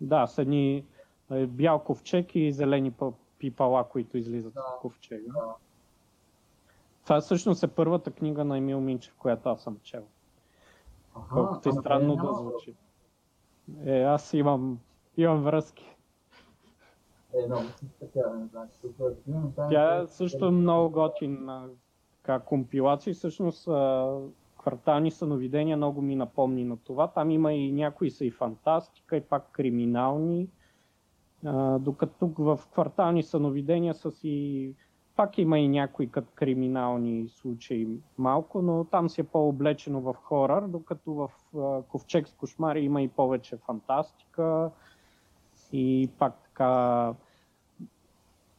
[0.00, 0.84] Да, с едни
[1.30, 2.92] е, бял ковчег и зелени
[3.38, 4.60] пипала, които излизат Да.
[4.60, 5.32] от ковчега.
[5.32, 5.54] Да.
[7.04, 10.04] Това всъщност е първата книга на Емил Минчев, която аз съм чел.
[11.32, 12.74] Колкото и странно да звучи.
[13.84, 14.78] Е, аз имам,
[15.16, 15.84] имам връзки.
[15.84, 16.54] Е, много си специален, значи.
[16.54, 17.25] Тук е такива
[19.34, 21.68] неща, Тя не се- също е много готин а,
[22.22, 23.14] така, компилация.
[23.14, 23.68] Всъщност
[24.58, 27.08] квартални съновидения много ми напомни на това.
[27.08, 30.48] Там има и някои са и фантастика, и пак криминални.
[31.44, 34.74] А, докато тук в квартални съновидения са си...
[35.16, 40.66] Пак има и някои като криминални случаи малко, но там си е по-облечено в хорър,
[40.68, 44.70] докато в а, Ковчег с кошмари има и повече фантастика
[45.72, 47.14] и пак така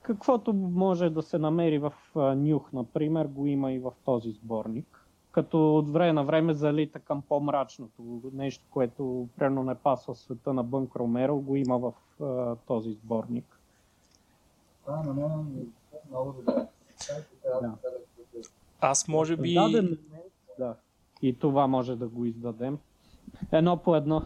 [0.08, 5.06] каквото може да се намери в а, Нюх, например, го има и в този сборник.
[5.32, 8.22] Като от време на време залита към по-мрачното.
[8.34, 11.94] Нещо, което прено не пасва света на Бънк Ромеро, го има в
[12.24, 13.60] а, този сборник.
[14.86, 16.68] Това на мен е много добре.
[17.44, 17.62] Да.
[17.62, 17.76] да
[18.82, 19.54] Аз може би...
[19.54, 19.98] даден
[20.60, 20.76] да.
[21.22, 22.80] И това може да го издадем.
[23.52, 24.22] Едно по едно.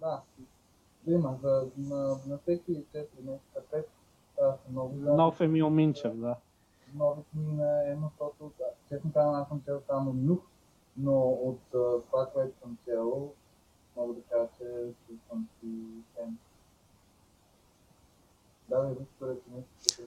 [0.00, 0.22] Да,
[1.06, 1.38] има.
[1.42, 3.84] За, на, на всеки 4 месеца 5
[4.40, 6.36] да много да, Нов Емил Минчев, да.
[6.94, 10.40] нови книги на едно, защото да, честно казвам, аз съм чел само Нюх,
[10.96, 11.60] но от
[12.10, 13.32] това, което съм чел,
[13.96, 15.68] мога да кажа, че съм си
[16.14, 16.38] фен.
[18.68, 20.02] Да, ви според нещо, че.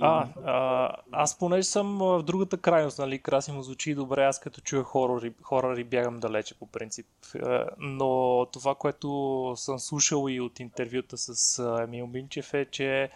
[0.00, 4.60] А, а, аз понеже съм в другата крайност, нали, Краси му звучи добре, аз като
[4.60, 7.06] чуя хорори, хорори бягам далече по принцип.
[7.34, 13.10] Е, Но това, което съм слушал и от интервюта с Емил Минчев е, че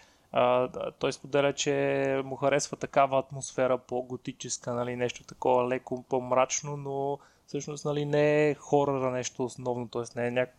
[0.99, 7.85] той споделя, че му харесва такава атмосфера по-готическа, нали, нещо такова леко по-мрачно, но всъщност
[7.85, 10.19] нали, не е хорора нещо основно, т.е.
[10.19, 10.55] не е няк...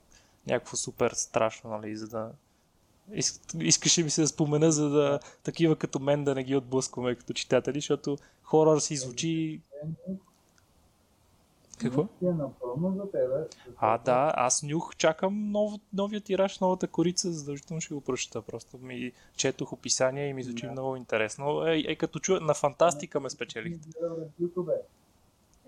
[0.47, 2.31] някакво супер страшно, нали, за да
[3.11, 7.15] Ис- Искаше ми се да спомена, за да такива като мен да не ги отблъскваме
[7.15, 9.61] като читатели, защото хорор си звучи...
[11.83, 12.05] Какво?
[12.19, 13.35] Ти е напълно за тебе.
[13.77, 18.43] А, да, аз нюх, чакам нов, новия тираж, новата корица, задължително ще го прочета.
[18.43, 20.73] Просто ми четох описание и ми звучи Да.
[20.73, 21.67] много интересно.
[21.67, 23.89] Е, е като чуя, на фантастика ме спечелихте.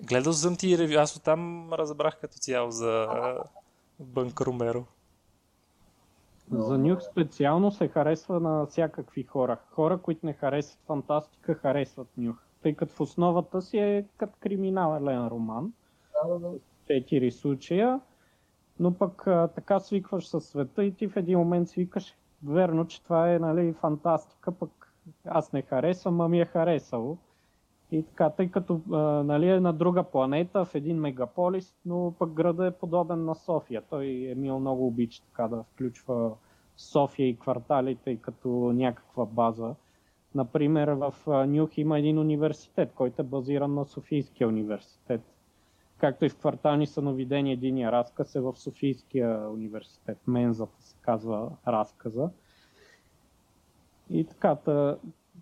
[0.02, 3.08] Гледал съм ти ревю, аз оттам разбрах като цяло за
[4.00, 4.84] Бънк Ромеро.
[6.50, 9.58] За Нюх специално се харесва на всякакви хора.
[9.70, 12.36] Хора, които не харесват фантастика, харесват Нюх.
[12.62, 15.72] тъй като в основата си е като криминален роман.
[16.28, 16.58] Да, да, да.
[16.86, 18.00] Четири случая,
[18.80, 19.22] но пък
[19.54, 23.72] така свикваш със света и ти в един момент свикаш, верно, че това е нали,
[23.72, 24.92] фантастика, пък
[25.24, 27.18] аз не харесвам, а ми е харесало.
[27.90, 28.80] И така, тъй като
[29.24, 33.82] нали, е на друга планета, в един мегаполис, но пък града е подобен на София.
[33.90, 36.32] Той Емил много обича така да включва
[36.76, 39.74] София и кварталите и като някаква база.
[40.34, 41.14] Например, в
[41.46, 45.20] Нюх има един университет, който е базиран на Софийския университет.
[46.04, 50.18] Както и в квартални съновидения единия разказ е в Софийския университет.
[50.26, 52.30] Мензата се казва разказа.
[54.10, 54.96] И така, та,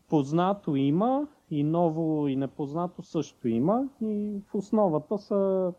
[0.09, 3.89] познато има, и ново и непознато също има.
[4.03, 5.73] И в основата са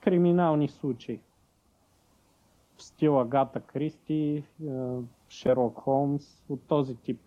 [0.00, 1.20] криминални случаи.
[2.76, 4.70] В стила Гата Кристи, е,
[5.28, 7.20] Шерлок Холмс, от този тип.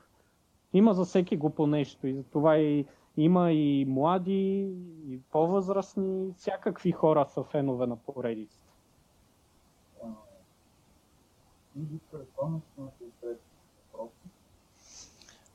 [0.74, 2.86] Има за всеки го по нещо и затова и
[3.18, 4.70] има и млади,
[5.08, 8.64] и по-възрастни, всякакви хора са фенове на поредицата.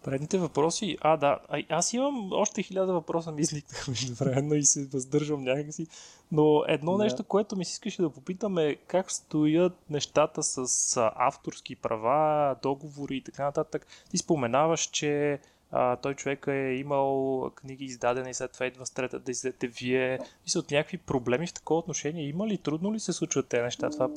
[0.04, 4.86] Предните въпроси, а да, а, аз имам още хиляда въпроса ми изникнаха междувременно и се
[4.86, 5.86] въздържам някакси,
[6.32, 7.04] но едно Да.
[7.04, 13.16] нещо, което ми се искаше да попитам е как стоят нещата с авторски права, договори
[13.16, 13.86] и така нататък.
[14.10, 15.40] Ти споменаваш, че
[15.70, 19.66] а, той човек е имал книги издадени и след това идва с трета да издадете
[19.66, 20.18] вие.
[20.44, 22.58] Мисля, от някакви проблеми в такова отношение има ли?
[22.58, 23.90] Трудно ли се случват тези неща?
[23.90, 24.10] Това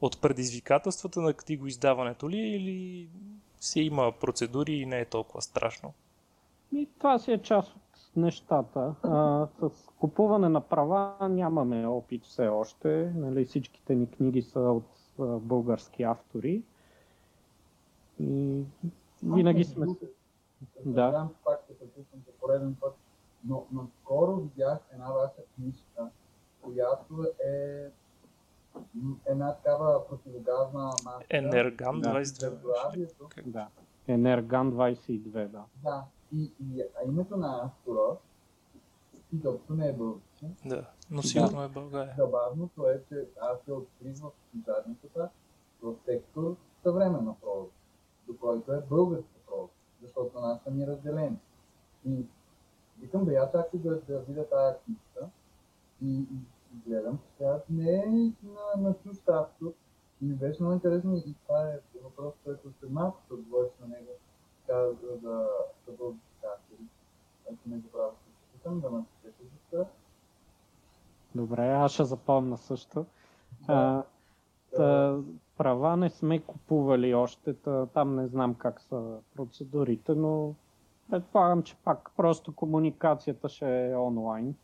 [0.00, 3.08] от предизвикателствата на книгоиздаването ли е или
[3.60, 5.92] си има процедури и не е толкова страшно?
[6.72, 7.82] И това си е част от
[8.16, 8.94] нещата.
[9.02, 13.12] А, с купуване на права нямаме опит все още.
[13.14, 14.88] Нали, всичките ни книги са от
[15.20, 16.62] а, български автори.
[18.20, 18.62] И
[19.22, 19.86] винаги сме...
[20.84, 21.10] Да.
[21.10, 22.94] Знам, пак се преписвам за пореден път,
[23.44, 26.10] но наскоро видях една ваша книжка,
[26.62, 27.90] която е
[29.26, 31.26] една такава противогазна маска.
[31.30, 32.08] Енерган Да.
[32.08, 32.24] 22.
[32.38, 33.28] Заглавието.
[33.46, 33.68] Да.
[34.06, 35.64] Енерган 22, да.
[35.82, 36.04] Да.
[36.32, 38.16] И, и а името на автора
[39.32, 40.46] изобщо не е български.
[40.66, 42.14] Да, но сигурно е България.
[42.18, 45.28] Забавното е, че аз се открих в писарницата
[45.82, 47.70] в сектор съвременна проза,
[48.26, 49.37] до който е нас
[50.68, 51.36] са ни разделени.
[52.06, 52.26] И
[53.00, 55.28] викам да чакай да, да видя тази книжка
[56.02, 56.38] и, и,
[56.86, 58.06] гледам, тя не е
[58.42, 59.72] на, на чужд автор.
[60.22, 63.88] И ми беше много интересно и това е въпрос, който след малко ще отговориш на
[63.88, 64.10] него,
[64.66, 65.48] така да, да,
[65.86, 66.86] да български автори.
[67.52, 69.86] Ако не забравя, ще питам да ме напишете за
[71.34, 73.06] Добре, аз ще запомна също.
[73.68, 74.02] А,
[74.76, 75.18] та,
[75.58, 80.54] права не сме купували още, та, там не знам как са процедурите, но
[81.10, 84.54] предполагам, че пак просто комуникацията ще е онлайн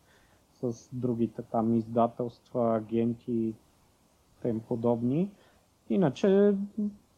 [0.52, 3.54] с другите там издателства, агенти и
[4.42, 5.30] тем подобни.
[5.90, 6.56] Иначе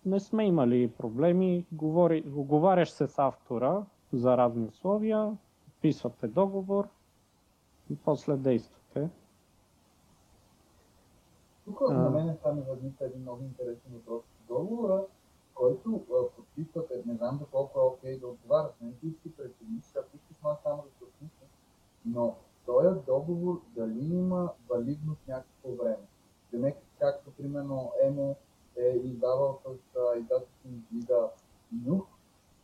[0.06, 1.66] не сме имали проблеми.
[1.72, 6.88] Говори, оговаряш се с автора за разни условия, подписвате договор
[7.90, 8.75] и после действате.
[11.66, 11.92] Тук А.
[11.92, 14.22] на мен това ми възниква един много интересен въпрос.
[14.48, 15.05] Договора,
[15.55, 16.05] който
[16.37, 20.59] подписвате, не знам доколко е окей да отговаряш, не ти си прецениш, ако искаш може
[20.62, 21.50] само да се отписваш,
[22.05, 26.07] но този договор дали има валидност някакво време.
[26.50, 28.37] Демек, както примерно Емо
[28.76, 29.68] е издавал с
[30.18, 31.31] издателство Зида
[31.72, 32.07] Нюх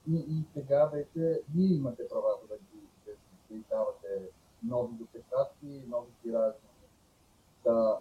[0.08, 3.12] и, и сега вече вие имате правата да ги да,
[3.50, 4.30] да издавате
[4.62, 6.56] нови допечатки, нови тиражи.
[7.64, 7.98] Да,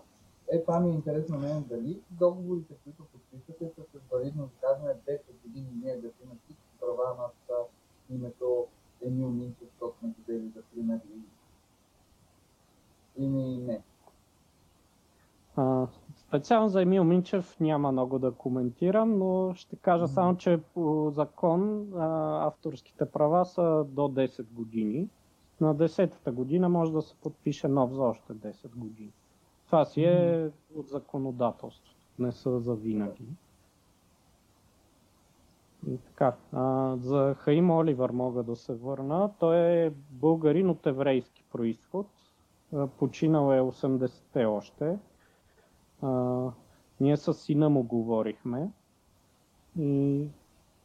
[0.52, 5.02] е, това ми е интересно мен, дали договорите, които подписвате, са с валидност, да кажем
[5.08, 7.60] 10 години ние да имаме всички права над
[8.10, 8.68] името
[9.06, 11.22] Емил Минчев, го взели за пример и,
[13.24, 13.82] или не.
[15.56, 21.12] А, специално за Емил Минчев няма много да коментирам, но ще кажа само, че по
[21.12, 25.10] закон а, авторските права са до 10 години.
[25.62, 29.14] На 10-та година може да се подпише нов за още 10 години.
[29.72, 33.26] Това си е от законодателството, не са за винаги.
[35.88, 39.32] И така, а, за Хаим Оливър мога да се върна.
[39.40, 42.08] Той е българин от еврейски происход.
[42.98, 44.98] Починал е 80-те още.
[46.02, 46.42] А,
[47.00, 48.72] ние с сина му говорихме
[49.80, 50.28] и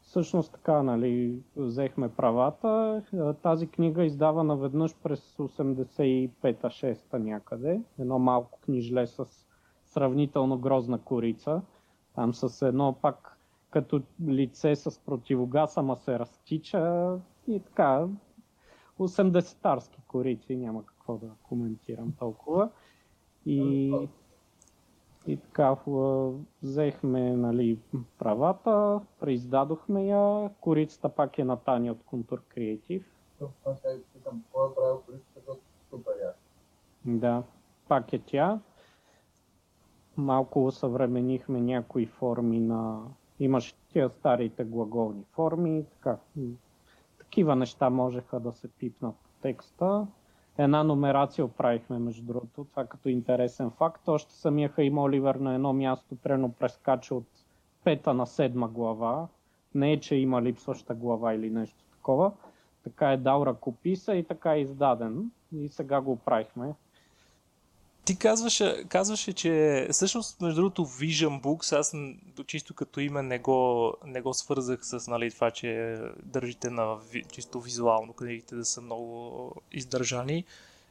[0.07, 3.03] всъщност така, нали, взехме правата.
[3.15, 7.81] А, Тази книга е издавана веднъж през 85-6 някъде.
[7.99, 9.27] Едно малко книжле с
[9.85, 11.63] сравнително грозна корица.
[12.15, 13.39] Там с едно пак
[13.71, 17.15] като лице с противогаз, ама се разтича
[17.49, 18.09] и така.
[18.99, 22.71] 80-тарски корици, няма какво да коментирам толкова.
[23.47, 24.09] И,
[25.27, 25.77] и така,
[26.63, 27.79] взехме нали,
[28.19, 32.03] правата, преиздадохме я, корицата пак е на Таня от
[34.13, 36.39] питам, кой е яко.
[37.05, 37.43] Да,
[37.89, 38.61] пак е тя.
[40.17, 43.03] Малко съвременихме някои форми на...
[43.41, 46.19] Имаше тия старите глаголни форми, така.
[47.19, 50.07] Такива неща можеха да се пипнат в текста.
[50.59, 52.65] Една номерация оправихме, между другото.
[52.65, 54.09] Това като интересен факт.
[54.09, 57.27] Още самия Хайм Оливер на едно място прено прескача от
[57.85, 59.29] пета на седма глава.
[59.75, 62.33] Не е, че има липсваща глава или нещо такова.
[62.85, 65.31] Така е дал ръкописа и така е издаден.
[65.53, 66.75] И сега го оправихме.
[68.07, 71.95] Ти казваше, казваше, че всъщност, между другото, Vision Books, аз
[72.47, 76.97] чисто като име не го, не го свързах с нали, това, че държите на
[77.33, 80.45] чисто визуално книгите да са много издържани.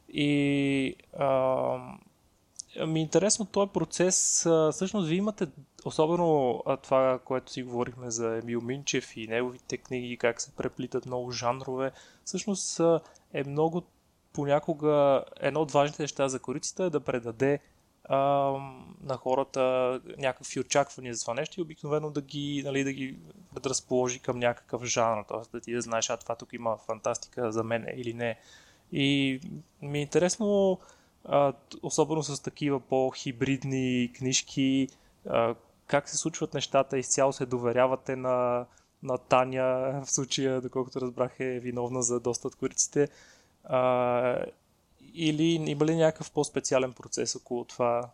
[0.08, 1.26] И а,
[2.86, 4.46] ми е интересно този процес.
[4.72, 5.48] Всъщност, вие имате,
[5.84, 11.30] особено това, което си говорихме за Емил Минчев и неговите книги, как се преплитат много
[11.30, 11.92] жанрове,
[12.24, 12.80] всъщност
[13.32, 13.82] е много
[14.36, 17.60] понякога едно от важните неща за корицата е да предаде
[18.04, 18.18] а,
[19.02, 19.60] на хората
[20.18, 23.18] някакви очаквания за това нещо и обикновено да ги, нали, да ги
[23.54, 25.50] предразположи към някакъв жанр, т.е.
[25.52, 28.38] да ти да знаеш, а това тук има фантастика за мен или не.
[28.92, 29.40] И
[29.82, 30.78] ми е интересно,
[31.24, 34.88] а, особено с такива по-хибридни книжки,
[35.28, 35.54] а,
[35.86, 38.66] как се случват нещата, изцяло се доверявате на,
[39.02, 43.08] на Таня, в случая, доколкото разбрах е виновна за доста от кориците.
[43.66, 44.44] А,
[45.14, 48.10] или има ли някакъв по-специален процес около това?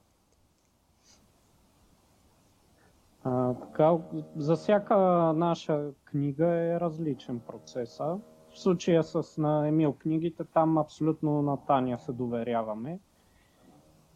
[3.24, 3.96] А, така,
[4.36, 4.96] за всяка
[5.36, 8.18] наша книга е различен процеса.
[8.50, 12.98] В случая с на Емил книгите, там абсолютно на Таня се доверяваме.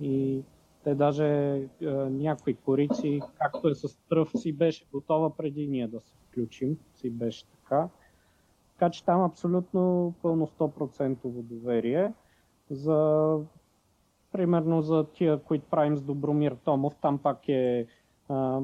[0.01, 0.43] И
[0.85, 6.01] те даже е, някои корици, както е с тръв, си беше готова преди ние да
[6.01, 6.79] се включим.
[6.95, 7.89] Си беше така.
[8.79, 12.13] Така че там абсолютно пълно 100% доверие.
[12.71, 13.39] За,
[14.33, 17.87] примерно за тия, които правим с Добромир Томов, там пак е
[18.29, 18.61] а,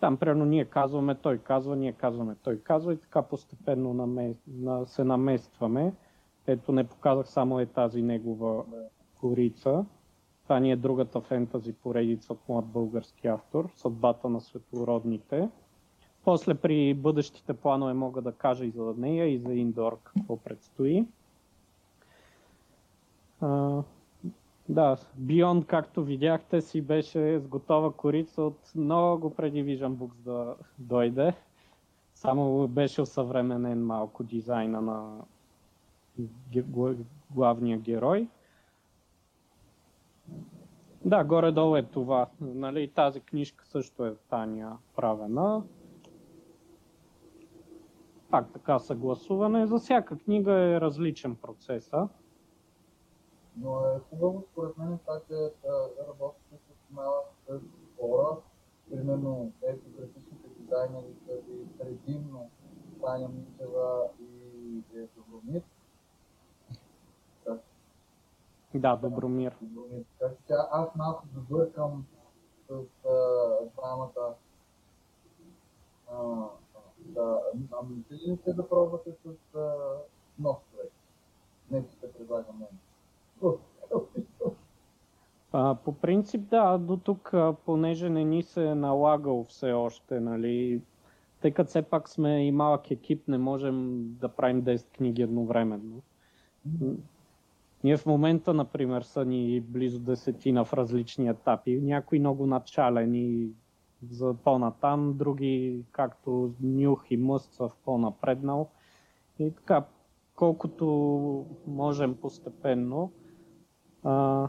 [0.00, 4.86] там примерно ние казваме, той казва, ние казваме, той казва и така постепенно намес, на,
[4.86, 5.92] се наместваме.
[6.46, 8.64] Ето не показах само е тази негова
[9.20, 9.84] корица.
[10.42, 15.48] Това ни е другата фентази поредица от млад български автор, Съдбата на светлородните.
[16.26, 21.06] После при бъдещите планове мога да кажа и за нея, и за Индор какво предстои.
[23.40, 23.82] А,
[24.68, 30.56] да, Beyond, както видяхте, си беше с готова корица от много преди Vision Books да
[30.78, 31.34] дойде.
[32.14, 35.24] Само беше усъвременен малко дизайна на
[37.30, 38.28] главния герой.
[41.04, 42.26] Да, горе-долу е това.
[42.40, 45.62] Нали, тази книжка също е Таня правена
[48.30, 49.66] пак така съгласуване.
[49.66, 52.08] За всяка книга е различен процеса.
[53.56, 55.34] Но е хубаво според мен това, че
[56.08, 57.26] работите с малък
[58.00, 58.36] хора,
[58.90, 62.50] примерно ето графичните дизайнери ви предимно
[63.00, 64.82] Таня Мичева и
[65.16, 65.62] Добромир.
[68.74, 69.56] Да, Добромир.
[69.62, 70.04] Добромир.
[70.46, 72.06] Че аз малко забъркам
[72.68, 72.82] с
[73.76, 74.34] двамата
[77.06, 77.40] да,
[77.72, 79.74] а мислили ли сте да пробвате с а,
[80.38, 80.92] нов човек?
[81.70, 82.68] Не, че те предлагам мен.
[85.52, 87.34] А, по принцип да, до тук,
[87.64, 90.82] понеже не ни се е налагал все още, нали,
[91.40, 96.02] тъй като все пак сме и малък екип, не можем да правим 10 книги едновременно.
[97.84, 101.80] Ние в момента, например, са ни близо десетина в различни етапи.
[101.82, 103.48] Някои много началени
[104.10, 108.68] за по-натам, други, както Нюх и Мъст са в по-напреднал.
[109.38, 109.84] И така,
[110.34, 113.12] колкото можем постепенно.
[114.04, 114.48] А,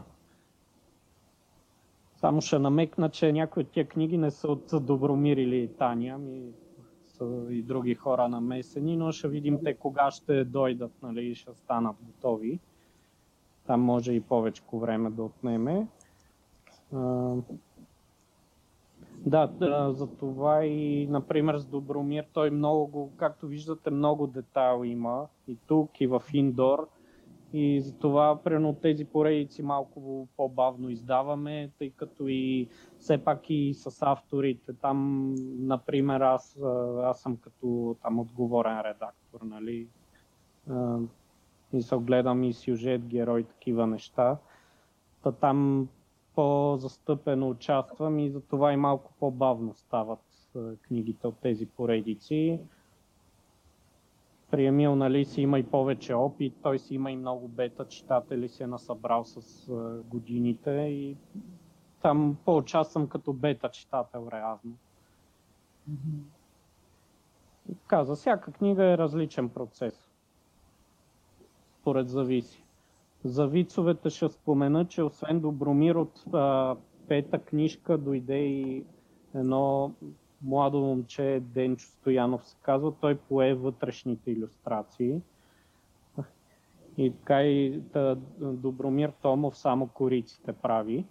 [2.16, 6.52] само ще намекна, че някои от тия книги не са от Добромир или Таня, ми
[7.06, 11.54] са и други хора намесени, но ще видим те кога ще дойдат нали, и ще
[11.54, 12.58] станат готови.
[13.66, 15.86] Там може и повече време да отнеме.
[16.92, 17.36] Да,
[19.28, 25.56] да, за това и, например, с Добромир, той много, както виждате, много детайл има и
[25.66, 26.88] тук, и в Индор.
[27.52, 32.68] И затова, примерно, тези поредици малко по-бавно издаваме, тъй като и
[32.98, 34.72] все пак и с авторите.
[34.72, 36.58] Там, например, аз,
[37.02, 39.88] аз съм като там отговорен редактор, нали?
[41.72, 44.36] И се огледам и сюжет, герой, такива неща.
[45.22, 45.88] Та там
[46.38, 50.20] по-застъпено участвам и затова и малко по-бавно стават
[50.82, 52.60] книгите от тези поредици.
[54.50, 58.48] При Емил нали, си има и повече опит, той си има и много бета читатели,
[58.48, 59.72] се е насъбрал с
[60.04, 61.16] годините и
[62.02, 64.74] там по-участвам като бета читател реално.
[67.82, 70.10] Така, за всяка книга е различен процес.
[71.80, 72.67] Според зависи.
[73.24, 76.76] За вицовете ще спомена, че освен Добромир от а,
[77.08, 78.84] пета книжка дойде и
[79.34, 79.92] едно
[80.42, 85.20] младо момче, Денчо Стоянов се казва, той пое вътрешните иллюстрации.
[86.96, 91.06] И така и та, Добромир Томов само кориците прави.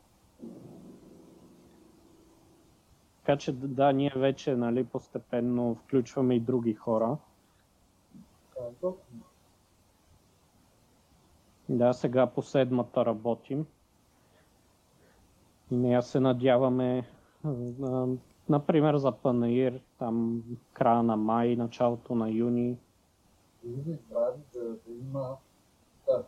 [3.17, 7.17] Така че да, ние вече нали, постепенно включваме и други хора.
[11.69, 13.65] Да, сега по седмата работим.
[15.71, 17.07] Нея се надяваме,
[18.49, 20.43] например, за Панаир, там
[20.73, 22.77] края на май, началото на юни.
[23.63, 25.37] Или прави да, има
[26.07, 26.23] да.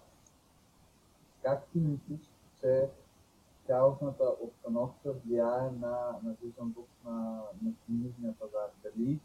[1.41, 2.19] Как ти мислиш,
[2.59, 2.89] че
[3.65, 6.35] цялостната обстановка влияе на, на
[6.75, 8.69] тук на, на книжния пазар?
[8.83, 9.19] Дали,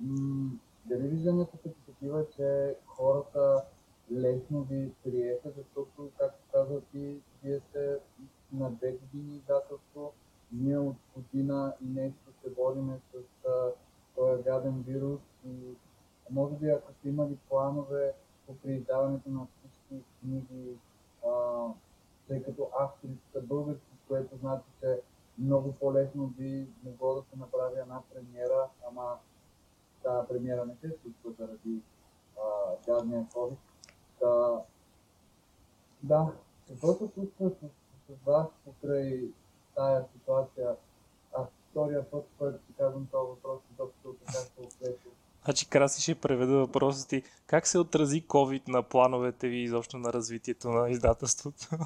[0.00, 0.50] м-
[0.84, 3.64] дали виждането са такива, че хората
[4.12, 7.98] лесно ви приеха, защото, както каза ти, вие сте
[8.52, 10.12] на две години издателство,
[10.52, 13.44] ние от година и нещо се бориме с
[14.16, 15.74] този гаден вирус и
[16.30, 18.12] може би ако сте имали планове
[18.46, 20.76] по прииздаването на всички книги,
[21.26, 21.66] а,
[22.28, 25.00] тъй като авторите са български, което значи, че
[25.38, 29.18] много по-лесно би могло да се направи една премиера, ама
[30.02, 31.80] тази премиера не се случва заради
[32.86, 33.56] гадния COVID.
[34.24, 34.60] Да,
[36.02, 36.32] да,
[36.68, 37.66] какво се случва с,
[38.08, 39.20] с вас покрай
[39.74, 40.76] тая ситуация?
[41.32, 45.08] Аз втория път, който си казвам този въпрос, докато така се оплече.
[45.44, 47.22] Значи Краси ще преведа въпроса ти.
[47.46, 51.68] Как се отрази COVID на плановете ви изобщо на развитието на издателството?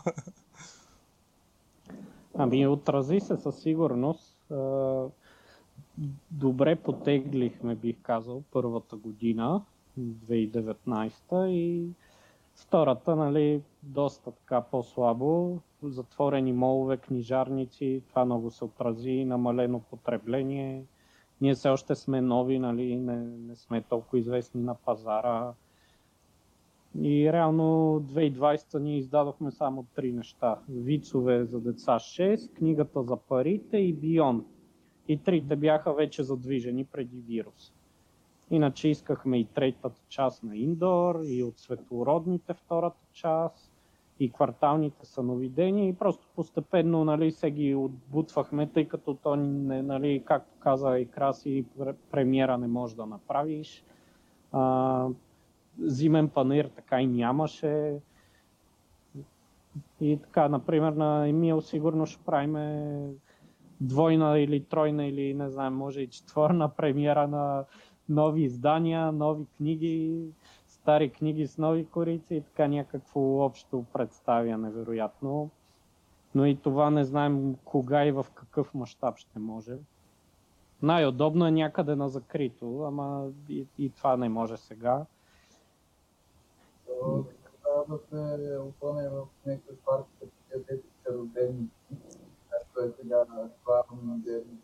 [2.34, 4.52] Ами отрази се със сигурност.
[6.30, 9.64] Добре потеглихме, бих казал, първата година,
[10.00, 11.88] 2019 и
[12.60, 15.58] Втората, нали, доста така по-слабо.
[15.82, 20.84] Затворени молове, книжарници, това много се отрази, намалено потребление.
[21.40, 25.52] Ние все още сме нови, нали, не, не сме толкова известни на пазара.
[27.00, 27.64] И реално
[28.00, 30.58] 2020 ние издадохме само три неща.
[30.68, 34.44] Вицове за деца 6, книгата за парите и Бион.
[35.08, 37.72] И трите бяха вече задвижени преди вирус.
[38.50, 43.72] Иначе искахме и третата част на Индор, и от светлородните втората част,
[44.20, 50.22] и кварталните съновидения и просто постепенно нали, се ги отбутвахме, тъй като то, не, нали,
[50.26, 51.64] както каза и Краси,
[52.10, 53.84] премиера не може да направиш.
[54.52, 55.06] А,
[55.78, 57.98] зимен панир така и нямаше.
[60.00, 62.56] И така, например, на Емил сигурно ще правим
[63.80, 67.64] двойна или тройна или не знам, може и четворна премиера на
[68.08, 70.24] нови издания, нови книги,
[70.66, 75.50] стари книги с нови корици и така някакво общо представя невероятно.
[76.34, 79.76] Но и това не знаем кога и в какъв мащаб ще може.
[80.82, 85.06] Най-удобно е някъде на закрито, ама и, и това не може сега.
[87.62, 91.68] Трябва да се опъне в някакви паркове, където са родени,
[92.50, 93.24] както е сега
[93.64, 94.58] това модерни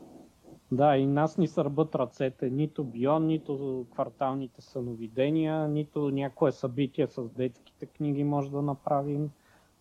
[0.71, 2.49] да и нас ни сърбат ръцете.
[2.49, 9.31] Нито Бион, нито кварталните съновидения, нито някое събитие с детските книги може да направим.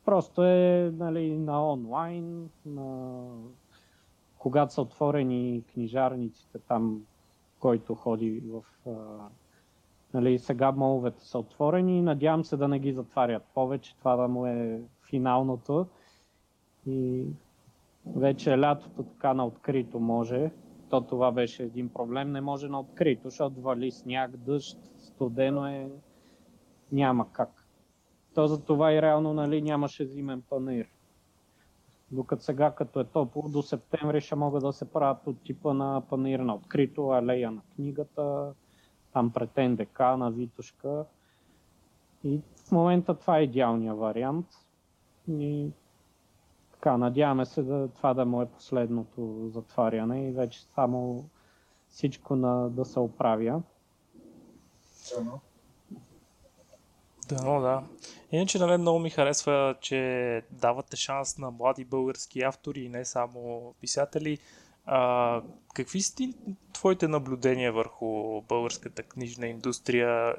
[0.05, 3.23] Просто е нали, на онлайн, на...
[4.39, 7.03] когато са отворени книжарниците там,
[7.61, 8.63] който ходи в...
[10.15, 14.47] Нали, сега моловете са отворени, надявам се да не ги затварят повече, това да му
[14.47, 14.81] е
[15.11, 15.87] финалното.
[16.87, 17.27] И
[18.07, 20.51] вече лятото така на открито може,
[20.91, 22.33] то това беше един проблем.
[22.33, 25.91] Не може на открито, защото вали сняг, дъжд, студено е,
[26.93, 27.67] няма как.
[28.35, 30.87] То за това и реално нали, нямаше зимен панир.
[32.11, 36.03] Докато сега, като е топло, до септември ще могат да се правят от типа на
[36.11, 38.55] панир на открито, алея на книгата,
[39.13, 41.05] там пред НДК, на Витушка.
[42.25, 44.47] И в момента това е идеалният вариант.
[45.29, 45.71] И
[46.81, 51.25] така, надяваме се да, това да му е последното затваряне и вече само
[51.89, 53.63] всичко на, да се оправя.
[57.29, 57.83] Да, да.
[58.33, 63.05] Иначе на мен много ми харесва, че давате шанс на млади български автори и не
[63.05, 64.39] само писатели.
[64.87, 65.43] А,
[65.75, 66.35] какви са ти
[66.73, 70.35] твоите наблюдения върху българската книжна индустрия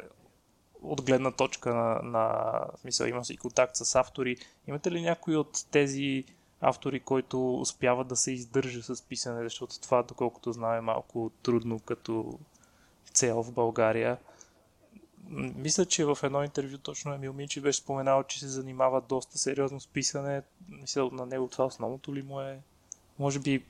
[0.81, 2.51] от гледна точка на, на
[2.81, 4.37] смисъл, имам си контакт с автори.
[4.67, 6.25] Имате ли някой от тези
[6.61, 11.79] автори, който успява да се издържа с писане, защото това, доколкото знам, е малко трудно
[11.79, 12.39] като
[13.13, 14.17] цел в България.
[15.55, 19.79] Мисля, че в едно интервю точно Емил Минчи беше споменал, че се занимава доста сериозно
[19.79, 20.41] с писане.
[20.69, 22.59] Мисля, на него това основното ли му е?
[23.19, 23.63] Може би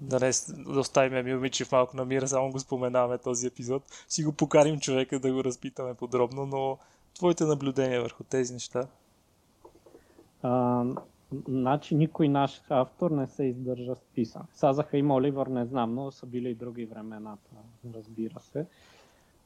[0.00, 0.30] да не
[0.72, 3.82] да оставим Емил Мичев малко на мира, само го споменаваме този епизод.
[4.08, 6.78] Си го покарим човека да го разпитаме подробно, но
[7.14, 8.86] твоите наблюдения върху тези неща?
[10.42, 10.84] А,
[11.48, 14.44] значи никой наш автор не се издържа с писане.
[14.54, 17.50] Сазаха има Оливър, не знам, но са били и други времената,
[17.94, 18.66] разбира се.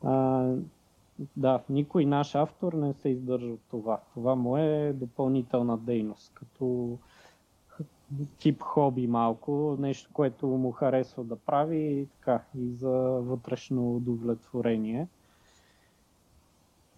[0.04, 0.46] А,
[1.36, 4.00] да, никой наш автор не се издържа от това.
[4.14, 6.98] Това му е допълнителна дейност, като
[8.38, 12.90] тип хоби малко, нещо, което му харесва да прави и така, и за
[13.20, 15.08] вътрешно удовлетворение.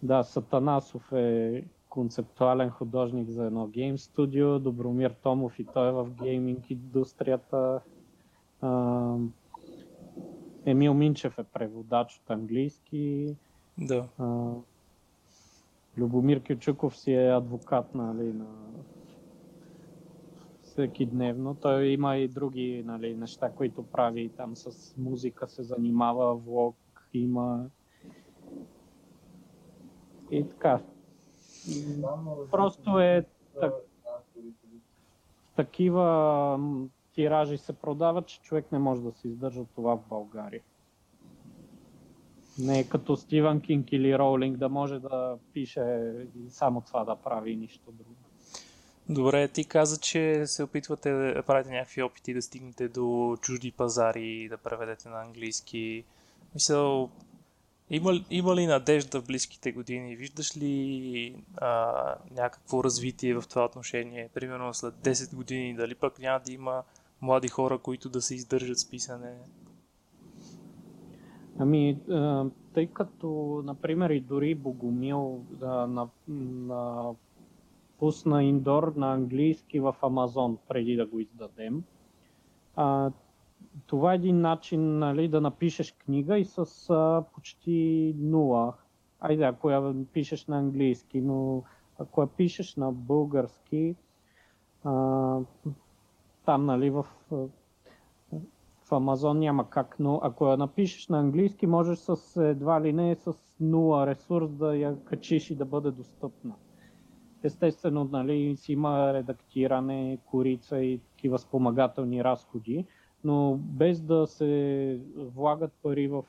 [0.03, 6.09] Да, Сатанасов е концептуален художник за едно гейм студио, Добромир Томов и той е в
[6.09, 7.81] гейминг индустрията.
[10.65, 13.35] Емил Минчев е преводач от английски.
[13.77, 14.07] Да.
[15.97, 18.45] Любомир Кючуков си е адвокат нали, на
[20.75, 21.55] всеки дневно.
[21.61, 24.29] Той има и други нали, неща, които прави.
[24.29, 26.75] Там с музика се занимава, влог
[27.13, 27.65] има.
[30.31, 30.81] И така.
[32.51, 33.25] Просто е
[33.59, 33.73] так...
[35.55, 36.59] такива
[37.13, 40.61] тиражи се продават, че човек не може да се издържа това в България.
[42.59, 46.13] Не е като Стивън Кинг или Роулинг да може да пише
[46.47, 48.24] само това да прави и нищо друго.
[49.09, 54.49] Добре, ти каза, че се опитвате да правите някакви опити да стигнете до чужди пазари,
[54.49, 56.03] да преведете на английски.
[56.53, 57.09] Мисля,
[57.89, 60.15] има, има ли надежда в близките години?
[60.15, 64.29] Виждаш ли а, някакво развитие в това отношение?
[64.33, 66.83] Примерно след 10 години, дали пък няма да има
[67.21, 69.33] млади хора, които да се издържат с писане?
[71.59, 71.97] Ами,
[72.73, 77.13] тъй като, например, и дори Богомил на, на
[78.05, 81.83] пусна индор на английски в Амазон преди да го издадем.
[82.75, 83.11] А,
[83.87, 88.73] това е един начин нали, да напишеш книга и с а, почти нула.
[89.19, 91.63] Айде, ако я пишеш на английски, но
[91.99, 93.95] ако я пишеш на български,
[94.83, 95.39] а,
[96.45, 97.05] там нали, в,
[98.83, 103.15] в Амазон няма как, но ако я напишеш на английски, можеш с едва ли не
[103.15, 106.55] с нула ресурс да я качиш и да бъде достъпна.
[107.45, 112.85] Естествено, нали, си има редактиране, корица и такива спомагателни разходи,
[113.23, 116.23] но без да се влагат пари в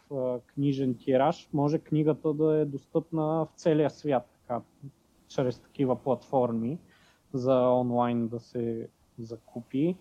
[0.46, 4.60] книжен тираж, може книгата да е достъпна в целия свят, така,
[5.28, 6.78] чрез такива платформи
[7.32, 8.88] за онлайн да се
[9.18, 9.96] закупи.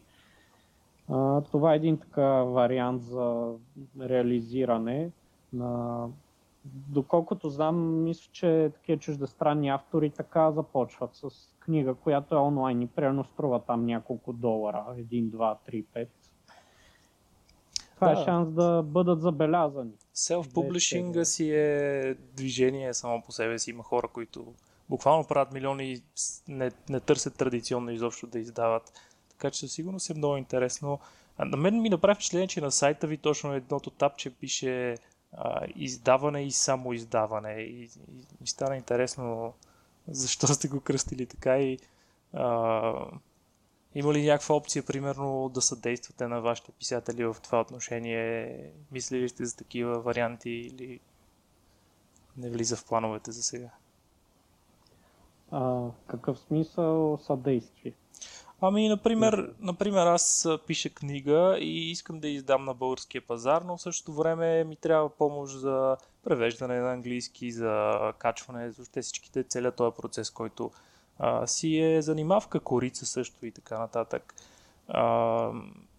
[1.51, 3.53] Това е един така вариант за
[4.01, 5.11] реализиране
[5.53, 6.07] на
[6.73, 12.87] доколкото знам, мисля, че такива чуждестранни автори така започват с книга, която е онлайн и
[12.87, 14.85] примерно струва там няколко долара.
[14.89, 16.07] 1, 2, 3, 5.
[17.95, 18.21] Това е да.
[18.21, 19.91] е шанс да бъдат забелязани.
[20.15, 23.69] Self-publishing си е движение само по себе си.
[23.69, 24.53] Има хора, които
[24.89, 26.01] буквално правят милиони и
[26.47, 28.93] не, не търсят традиционно изобщо да издават.
[29.29, 30.99] Така че със сигурност е много интересно.
[31.37, 34.95] А на мен ми направи впечатление, че на сайта ви точно едното тапче пише
[35.37, 37.51] а, издаване и само издаване.
[37.51, 37.89] И, и,
[38.43, 39.53] и стана интересно
[40.07, 41.79] защо сте го кръстили така и
[42.33, 42.93] а,
[43.95, 48.71] има ли някаква опция, примерно, да съдействате на вашите писатели в това отношение?
[48.91, 50.99] Мислили сте за такива варианти или
[52.37, 53.69] не влиза в плановете за сега?
[55.51, 57.93] А, какъв смисъл съдействие?
[58.61, 63.81] Ами, например, например, аз пиша книга и искам да издам на българския пазар, но в
[63.81, 69.95] същото време ми трябва помощ за превеждане на английски, за качване, въобще всичките, целият този
[69.95, 70.71] процес, който
[71.19, 74.35] а, си е занимавка, корица също и така нататък.
[74.87, 75.51] А,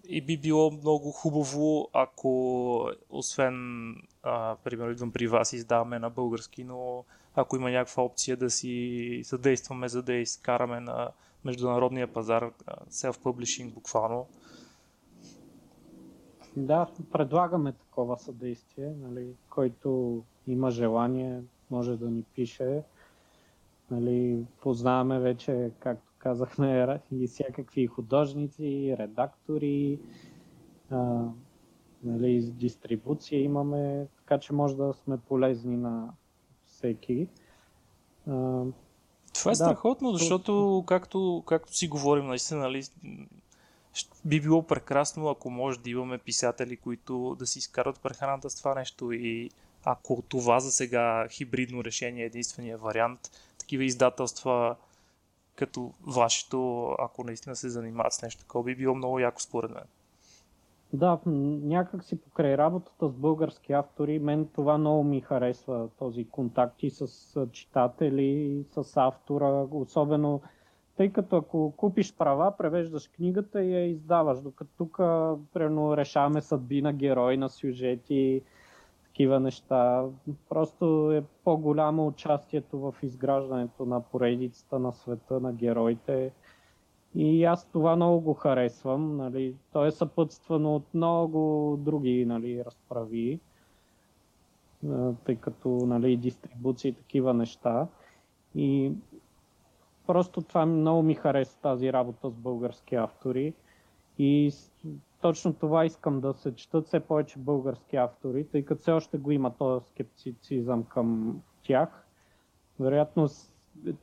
[0.09, 6.65] и би било много хубаво, ако освен, а, примерно идвам при вас, издаваме на български,
[6.65, 7.05] но
[7.35, 11.11] ако има някаква опция да си съдействаме, за да изкараме на
[11.47, 12.51] международния пазар,
[12.91, 14.27] self-publishing буквално.
[16.57, 22.83] Да, предлагаме такова съдействие, нали, който има желание, може да ни пише.
[23.91, 29.99] Нали, познаваме вече, както казахме, и всякакви художници, редактори,
[30.91, 31.25] а,
[32.03, 36.13] нали, дистрибуция имаме, така че може да сме полезни на
[36.65, 37.29] всеки.
[38.29, 38.65] А,
[39.39, 42.85] това е да, страхотно, защото както, както си говорим, наистина, нали,
[44.25, 48.75] би било прекрасно, ако може да имаме писатели, които да си изкарат прехраната с това
[48.75, 49.51] нещо и
[49.85, 54.77] ако това за сега хибридно решение е единствения вариант, такива издателства
[55.55, 59.85] като вашето, ако наистина се занимават с нещо такова, би било много яко според мен.
[60.93, 66.83] Да, някак си покрай работата с български автори, мен това много ми харесва, този контакт
[66.83, 67.07] и с
[67.53, 70.41] читатели, с автора, особено
[70.97, 74.97] тъй като ако купиш права, превеждаш книгата и я издаваш, докато тук
[75.53, 78.43] примерно решаваме съдби на герои, на сюжети,
[79.05, 80.05] такива неща.
[80.49, 86.33] Просто е по-голямо участието в изграждането на поредицата на света, на героите.
[87.17, 89.17] И аз това много го харесвам.
[89.17, 89.55] Нали.
[89.73, 93.41] То е съпътствано от много други нали, разправи,
[95.25, 97.87] тъй като нали, дистрибуции и такива неща.
[98.55, 98.93] И
[100.07, 103.55] просто това много ми харесва тази работа с български автори.
[104.19, 104.53] И
[105.21, 109.31] точно това искам да се четат все повече български автори, тъй като все още го
[109.31, 112.07] има този скептицизъм към тях.
[112.81, 113.29] Вероятно,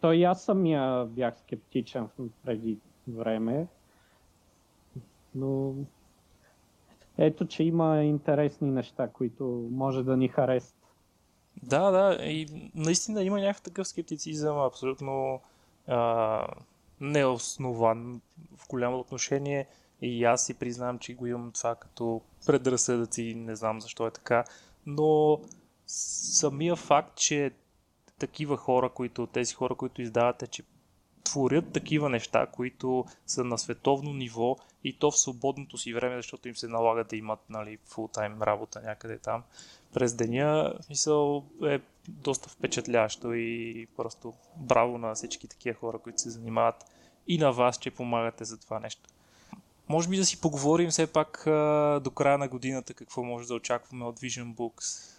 [0.01, 2.07] той и аз самия бях скептичен
[2.45, 3.67] преди време,
[5.35, 5.73] но
[7.17, 10.75] ето, че има интересни неща, които може да ни харесат.
[11.63, 15.41] Да, да, и наистина има някакъв такъв скептицизъм, абсолютно
[15.87, 16.47] а,
[17.01, 18.21] неоснован
[18.57, 19.67] в голямо отношение.
[20.01, 24.43] И аз си признавам, че го имам това като предразсъдъци, не знам защо е така.
[24.85, 25.39] Но
[25.87, 27.51] самия факт, че
[28.19, 30.63] такива хора, които, тези хора, които издавате, че
[31.23, 36.47] творят такива неща, които са на световно ниво и то в свободното си време, защото
[36.47, 39.43] им се налага да имат нали, фултайм работа някъде там
[39.93, 46.29] през деня, мисъл е доста впечатляващо и просто браво на всички такива хора, които се
[46.29, 46.85] занимават
[47.27, 49.09] и на вас, че помагате за това нещо.
[49.89, 51.41] Може би да си поговорим все пак
[52.03, 55.13] до края на годината какво може да очакваме от Vision Books.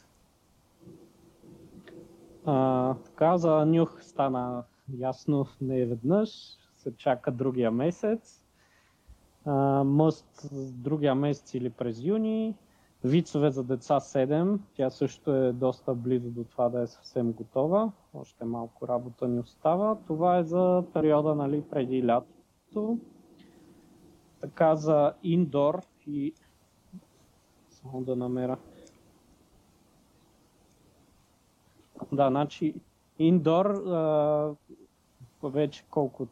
[2.47, 6.31] А, така за Нюх стана ясно не веднъж,
[6.77, 8.41] се чака другия месец.
[9.45, 12.57] А, Мъст другия месец или през юни.
[13.05, 17.93] Вицове за деца 7, тя също е доста близо до това да е съвсем готова.
[18.15, 19.99] Още малко работа ни остава.
[20.07, 22.99] Това е за периода нали, преди лятото.
[24.41, 26.35] Така за индор и...
[27.69, 28.59] Само да намеря.
[32.13, 32.75] Да, значи
[33.19, 33.83] индор
[35.43, 36.27] вече колко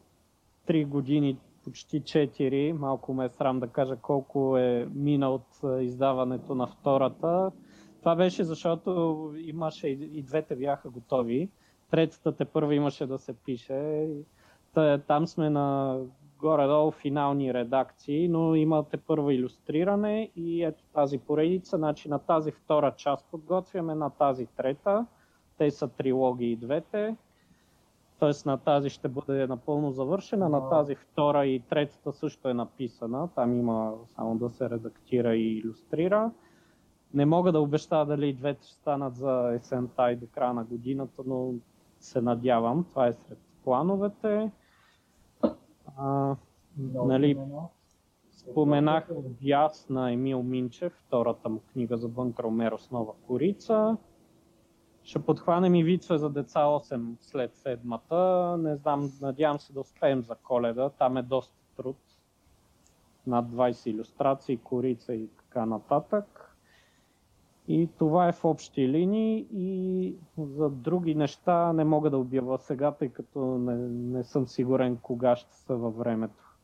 [0.67, 5.47] 3 години, почти 4, малко ме е срам да кажа колко е мина от
[5.81, 7.51] издаването на втората.
[7.99, 11.49] Това беше защото имаше и двете бяха готови.
[11.91, 14.07] Третата те първа имаше да се пише.
[15.07, 15.99] Там сме на
[16.39, 21.77] горе-долу финални редакции, но имате първо иллюстриране и ето тази поредица.
[21.77, 25.05] Значи на тази втора част подготвяме, на тази трета.
[25.57, 27.15] Те са трилогии двете.
[28.19, 33.29] Тоест на тази ще бъде напълно завършена, на тази втора и третата също е написана.
[33.35, 36.31] Там има само да се редактира и иллюстрира.
[37.13, 41.21] Не мога да обещая дали двете ще станат за есента и до края на годината,
[41.25, 41.53] но
[41.99, 42.85] се надявам.
[42.89, 44.51] Това е сред плановете.
[45.97, 46.35] А,
[46.93, 47.37] нали,
[48.31, 49.09] споменах
[49.43, 53.97] Вяс на Емил Минчев, втората му книга за Бънкър Омеро с нова корица.
[55.03, 58.55] Ще подхванем и вицове за деца 8 след седмата.
[58.59, 60.89] Не знам, надявам се да успеем за коледа.
[60.89, 61.97] Там е доста труд.
[63.27, 66.55] Над 20 иллюстрации, корица и така нататък.
[67.67, 72.91] И това е в общи линии и за други неща не мога да обява сега,
[72.91, 73.75] тъй като не,
[74.17, 76.55] не съм сигурен кога ще са във времето.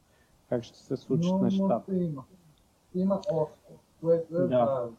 [0.50, 1.96] Как ще се случат Но, нещата.
[1.96, 2.24] Има.
[2.96, 4.90] Има още, което е да.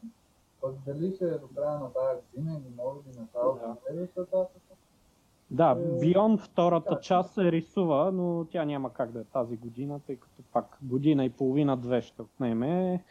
[0.60, 4.46] Пък дали ще е до края на тази година или може би началото на следващата
[5.50, 7.00] Да, Е, Бион втората да.
[7.00, 11.24] част се рисува, но тя няма как да е тази година, тъй като пак година
[11.24, 13.04] и половина-две ще отнеме.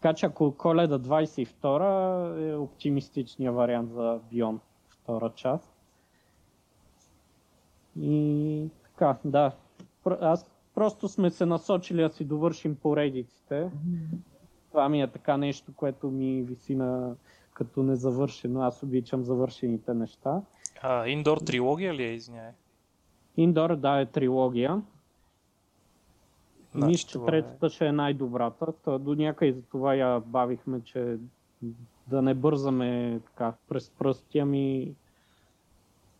[0.00, 5.72] Така че ако Коледа 22 е оптимистичният вариант за Бион втора част.
[8.00, 9.52] И така, да.
[10.20, 13.70] Аз просто сме се насочили да си довършим поредиците.
[14.76, 17.14] Това ми е така нещо, което ми виси на
[17.54, 18.62] като незавършено.
[18.62, 20.42] Аз обичам завършените неща.
[20.82, 22.50] А, индор трилогия ли е, извиняй?
[23.36, 24.82] Индор, да, е трилогия.
[26.72, 28.72] Значи Мисля, че е- третата ще е най-добрата.
[28.84, 31.16] Та до някъде за това я бавихме, че
[32.06, 34.94] да не бързаме така през пръсти, ами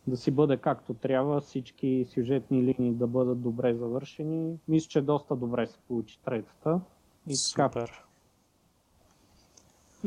[0.07, 4.57] да си бъде както трябва, всички сюжетни линии да бъдат добре завършени.
[4.67, 6.81] Мисля, че доста добре се получи третата.
[7.27, 8.06] И така.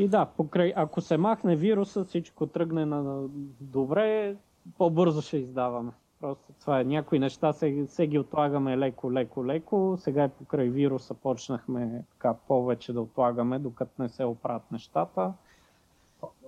[0.00, 3.28] И да, покрай, ако се махне вируса, всичко тръгне на
[3.60, 4.36] добре,
[4.78, 5.92] по-бързо ще издаваме.
[6.20, 6.84] Просто това е.
[6.84, 9.96] Някои неща се, се ги отлагаме леко, леко, леко.
[10.00, 15.32] Сега и покрай вируса почнахме така повече да отлагаме, докато не се оправят нещата.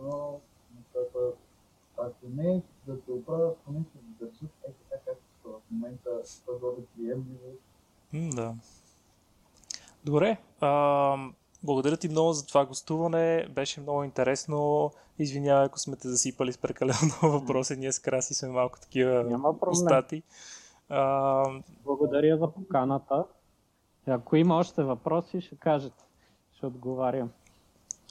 [0.00, 0.40] Но
[1.98, 6.10] ако не да се оправят, поне ще ги държат е така, както в момента,
[6.46, 7.48] това бъде приемливо.
[8.12, 8.54] Да.
[10.04, 10.38] Добре.
[10.60, 11.16] А,
[11.62, 13.46] благодаря ти много за това гостуване.
[13.50, 14.90] Беше много интересно.
[15.18, 17.76] Извинявай, ако сме те засипали с прекалено въпроси.
[17.76, 20.22] Ние с Краси сме малко такива Няма устати.
[20.88, 21.44] А,
[21.84, 23.24] Благодаря за поканата.
[24.06, 26.04] Ако има още въпроси, ще кажете.
[26.56, 27.30] Ще отговарям.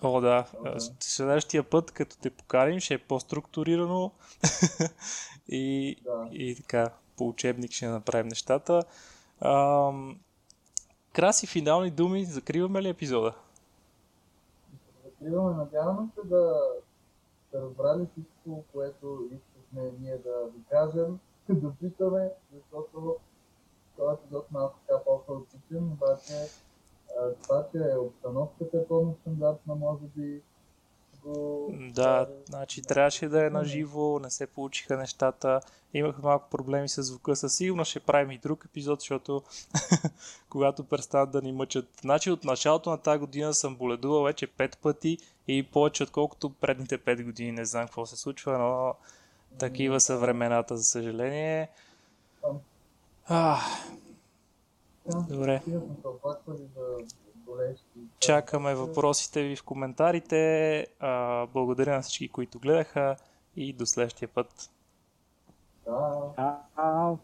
[0.03, 0.45] о, да.
[0.59, 0.71] Окей.
[0.99, 4.11] Следващия път, като те поканим, ще е по-структурирано
[5.47, 6.27] и, Да.
[6.31, 8.83] и така, по учебник ще направим нещата.
[9.41, 10.19] Ам,
[11.13, 12.25] Краси, финални думи.
[12.25, 13.33] Закриваме ли епизода?
[15.05, 16.53] Закриваме, надяваме се да
[17.47, 23.17] сте разбрали всичко, което искахме ние да ви кажем, да питаме, защото
[23.97, 26.33] този епизод малко така по-хаотичен, обаче
[27.43, 30.41] това, че обстановката е по-нестандартна, може би
[31.23, 31.73] го...
[31.93, 35.61] Да, значи трябваше да е на живо, не се получиха нещата.
[35.93, 37.35] Имахме малко проблеми с звука.
[37.35, 39.43] Със сигурност ще правим и друг епизод, защото
[40.49, 41.87] когато престанат да ни мъчат.
[42.01, 45.17] Значи от началото на тази година съм боледувал вече пет пъти
[45.47, 47.51] и повече отколкото предните пет години.
[47.51, 48.95] Не знам какво се случва, но
[49.57, 51.69] такива са времената, за съжаление.
[53.27, 53.59] А,
[55.05, 55.61] Да, добре.
[55.61, 55.81] Стига
[58.19, 60.87] Чакаме въпросите ви в коментарите.
[60.99, 63.15] А, благодаря на всички, които гледаха
[63.55, 64.71] и до следващия път.
[65.85, 67.17] Чао!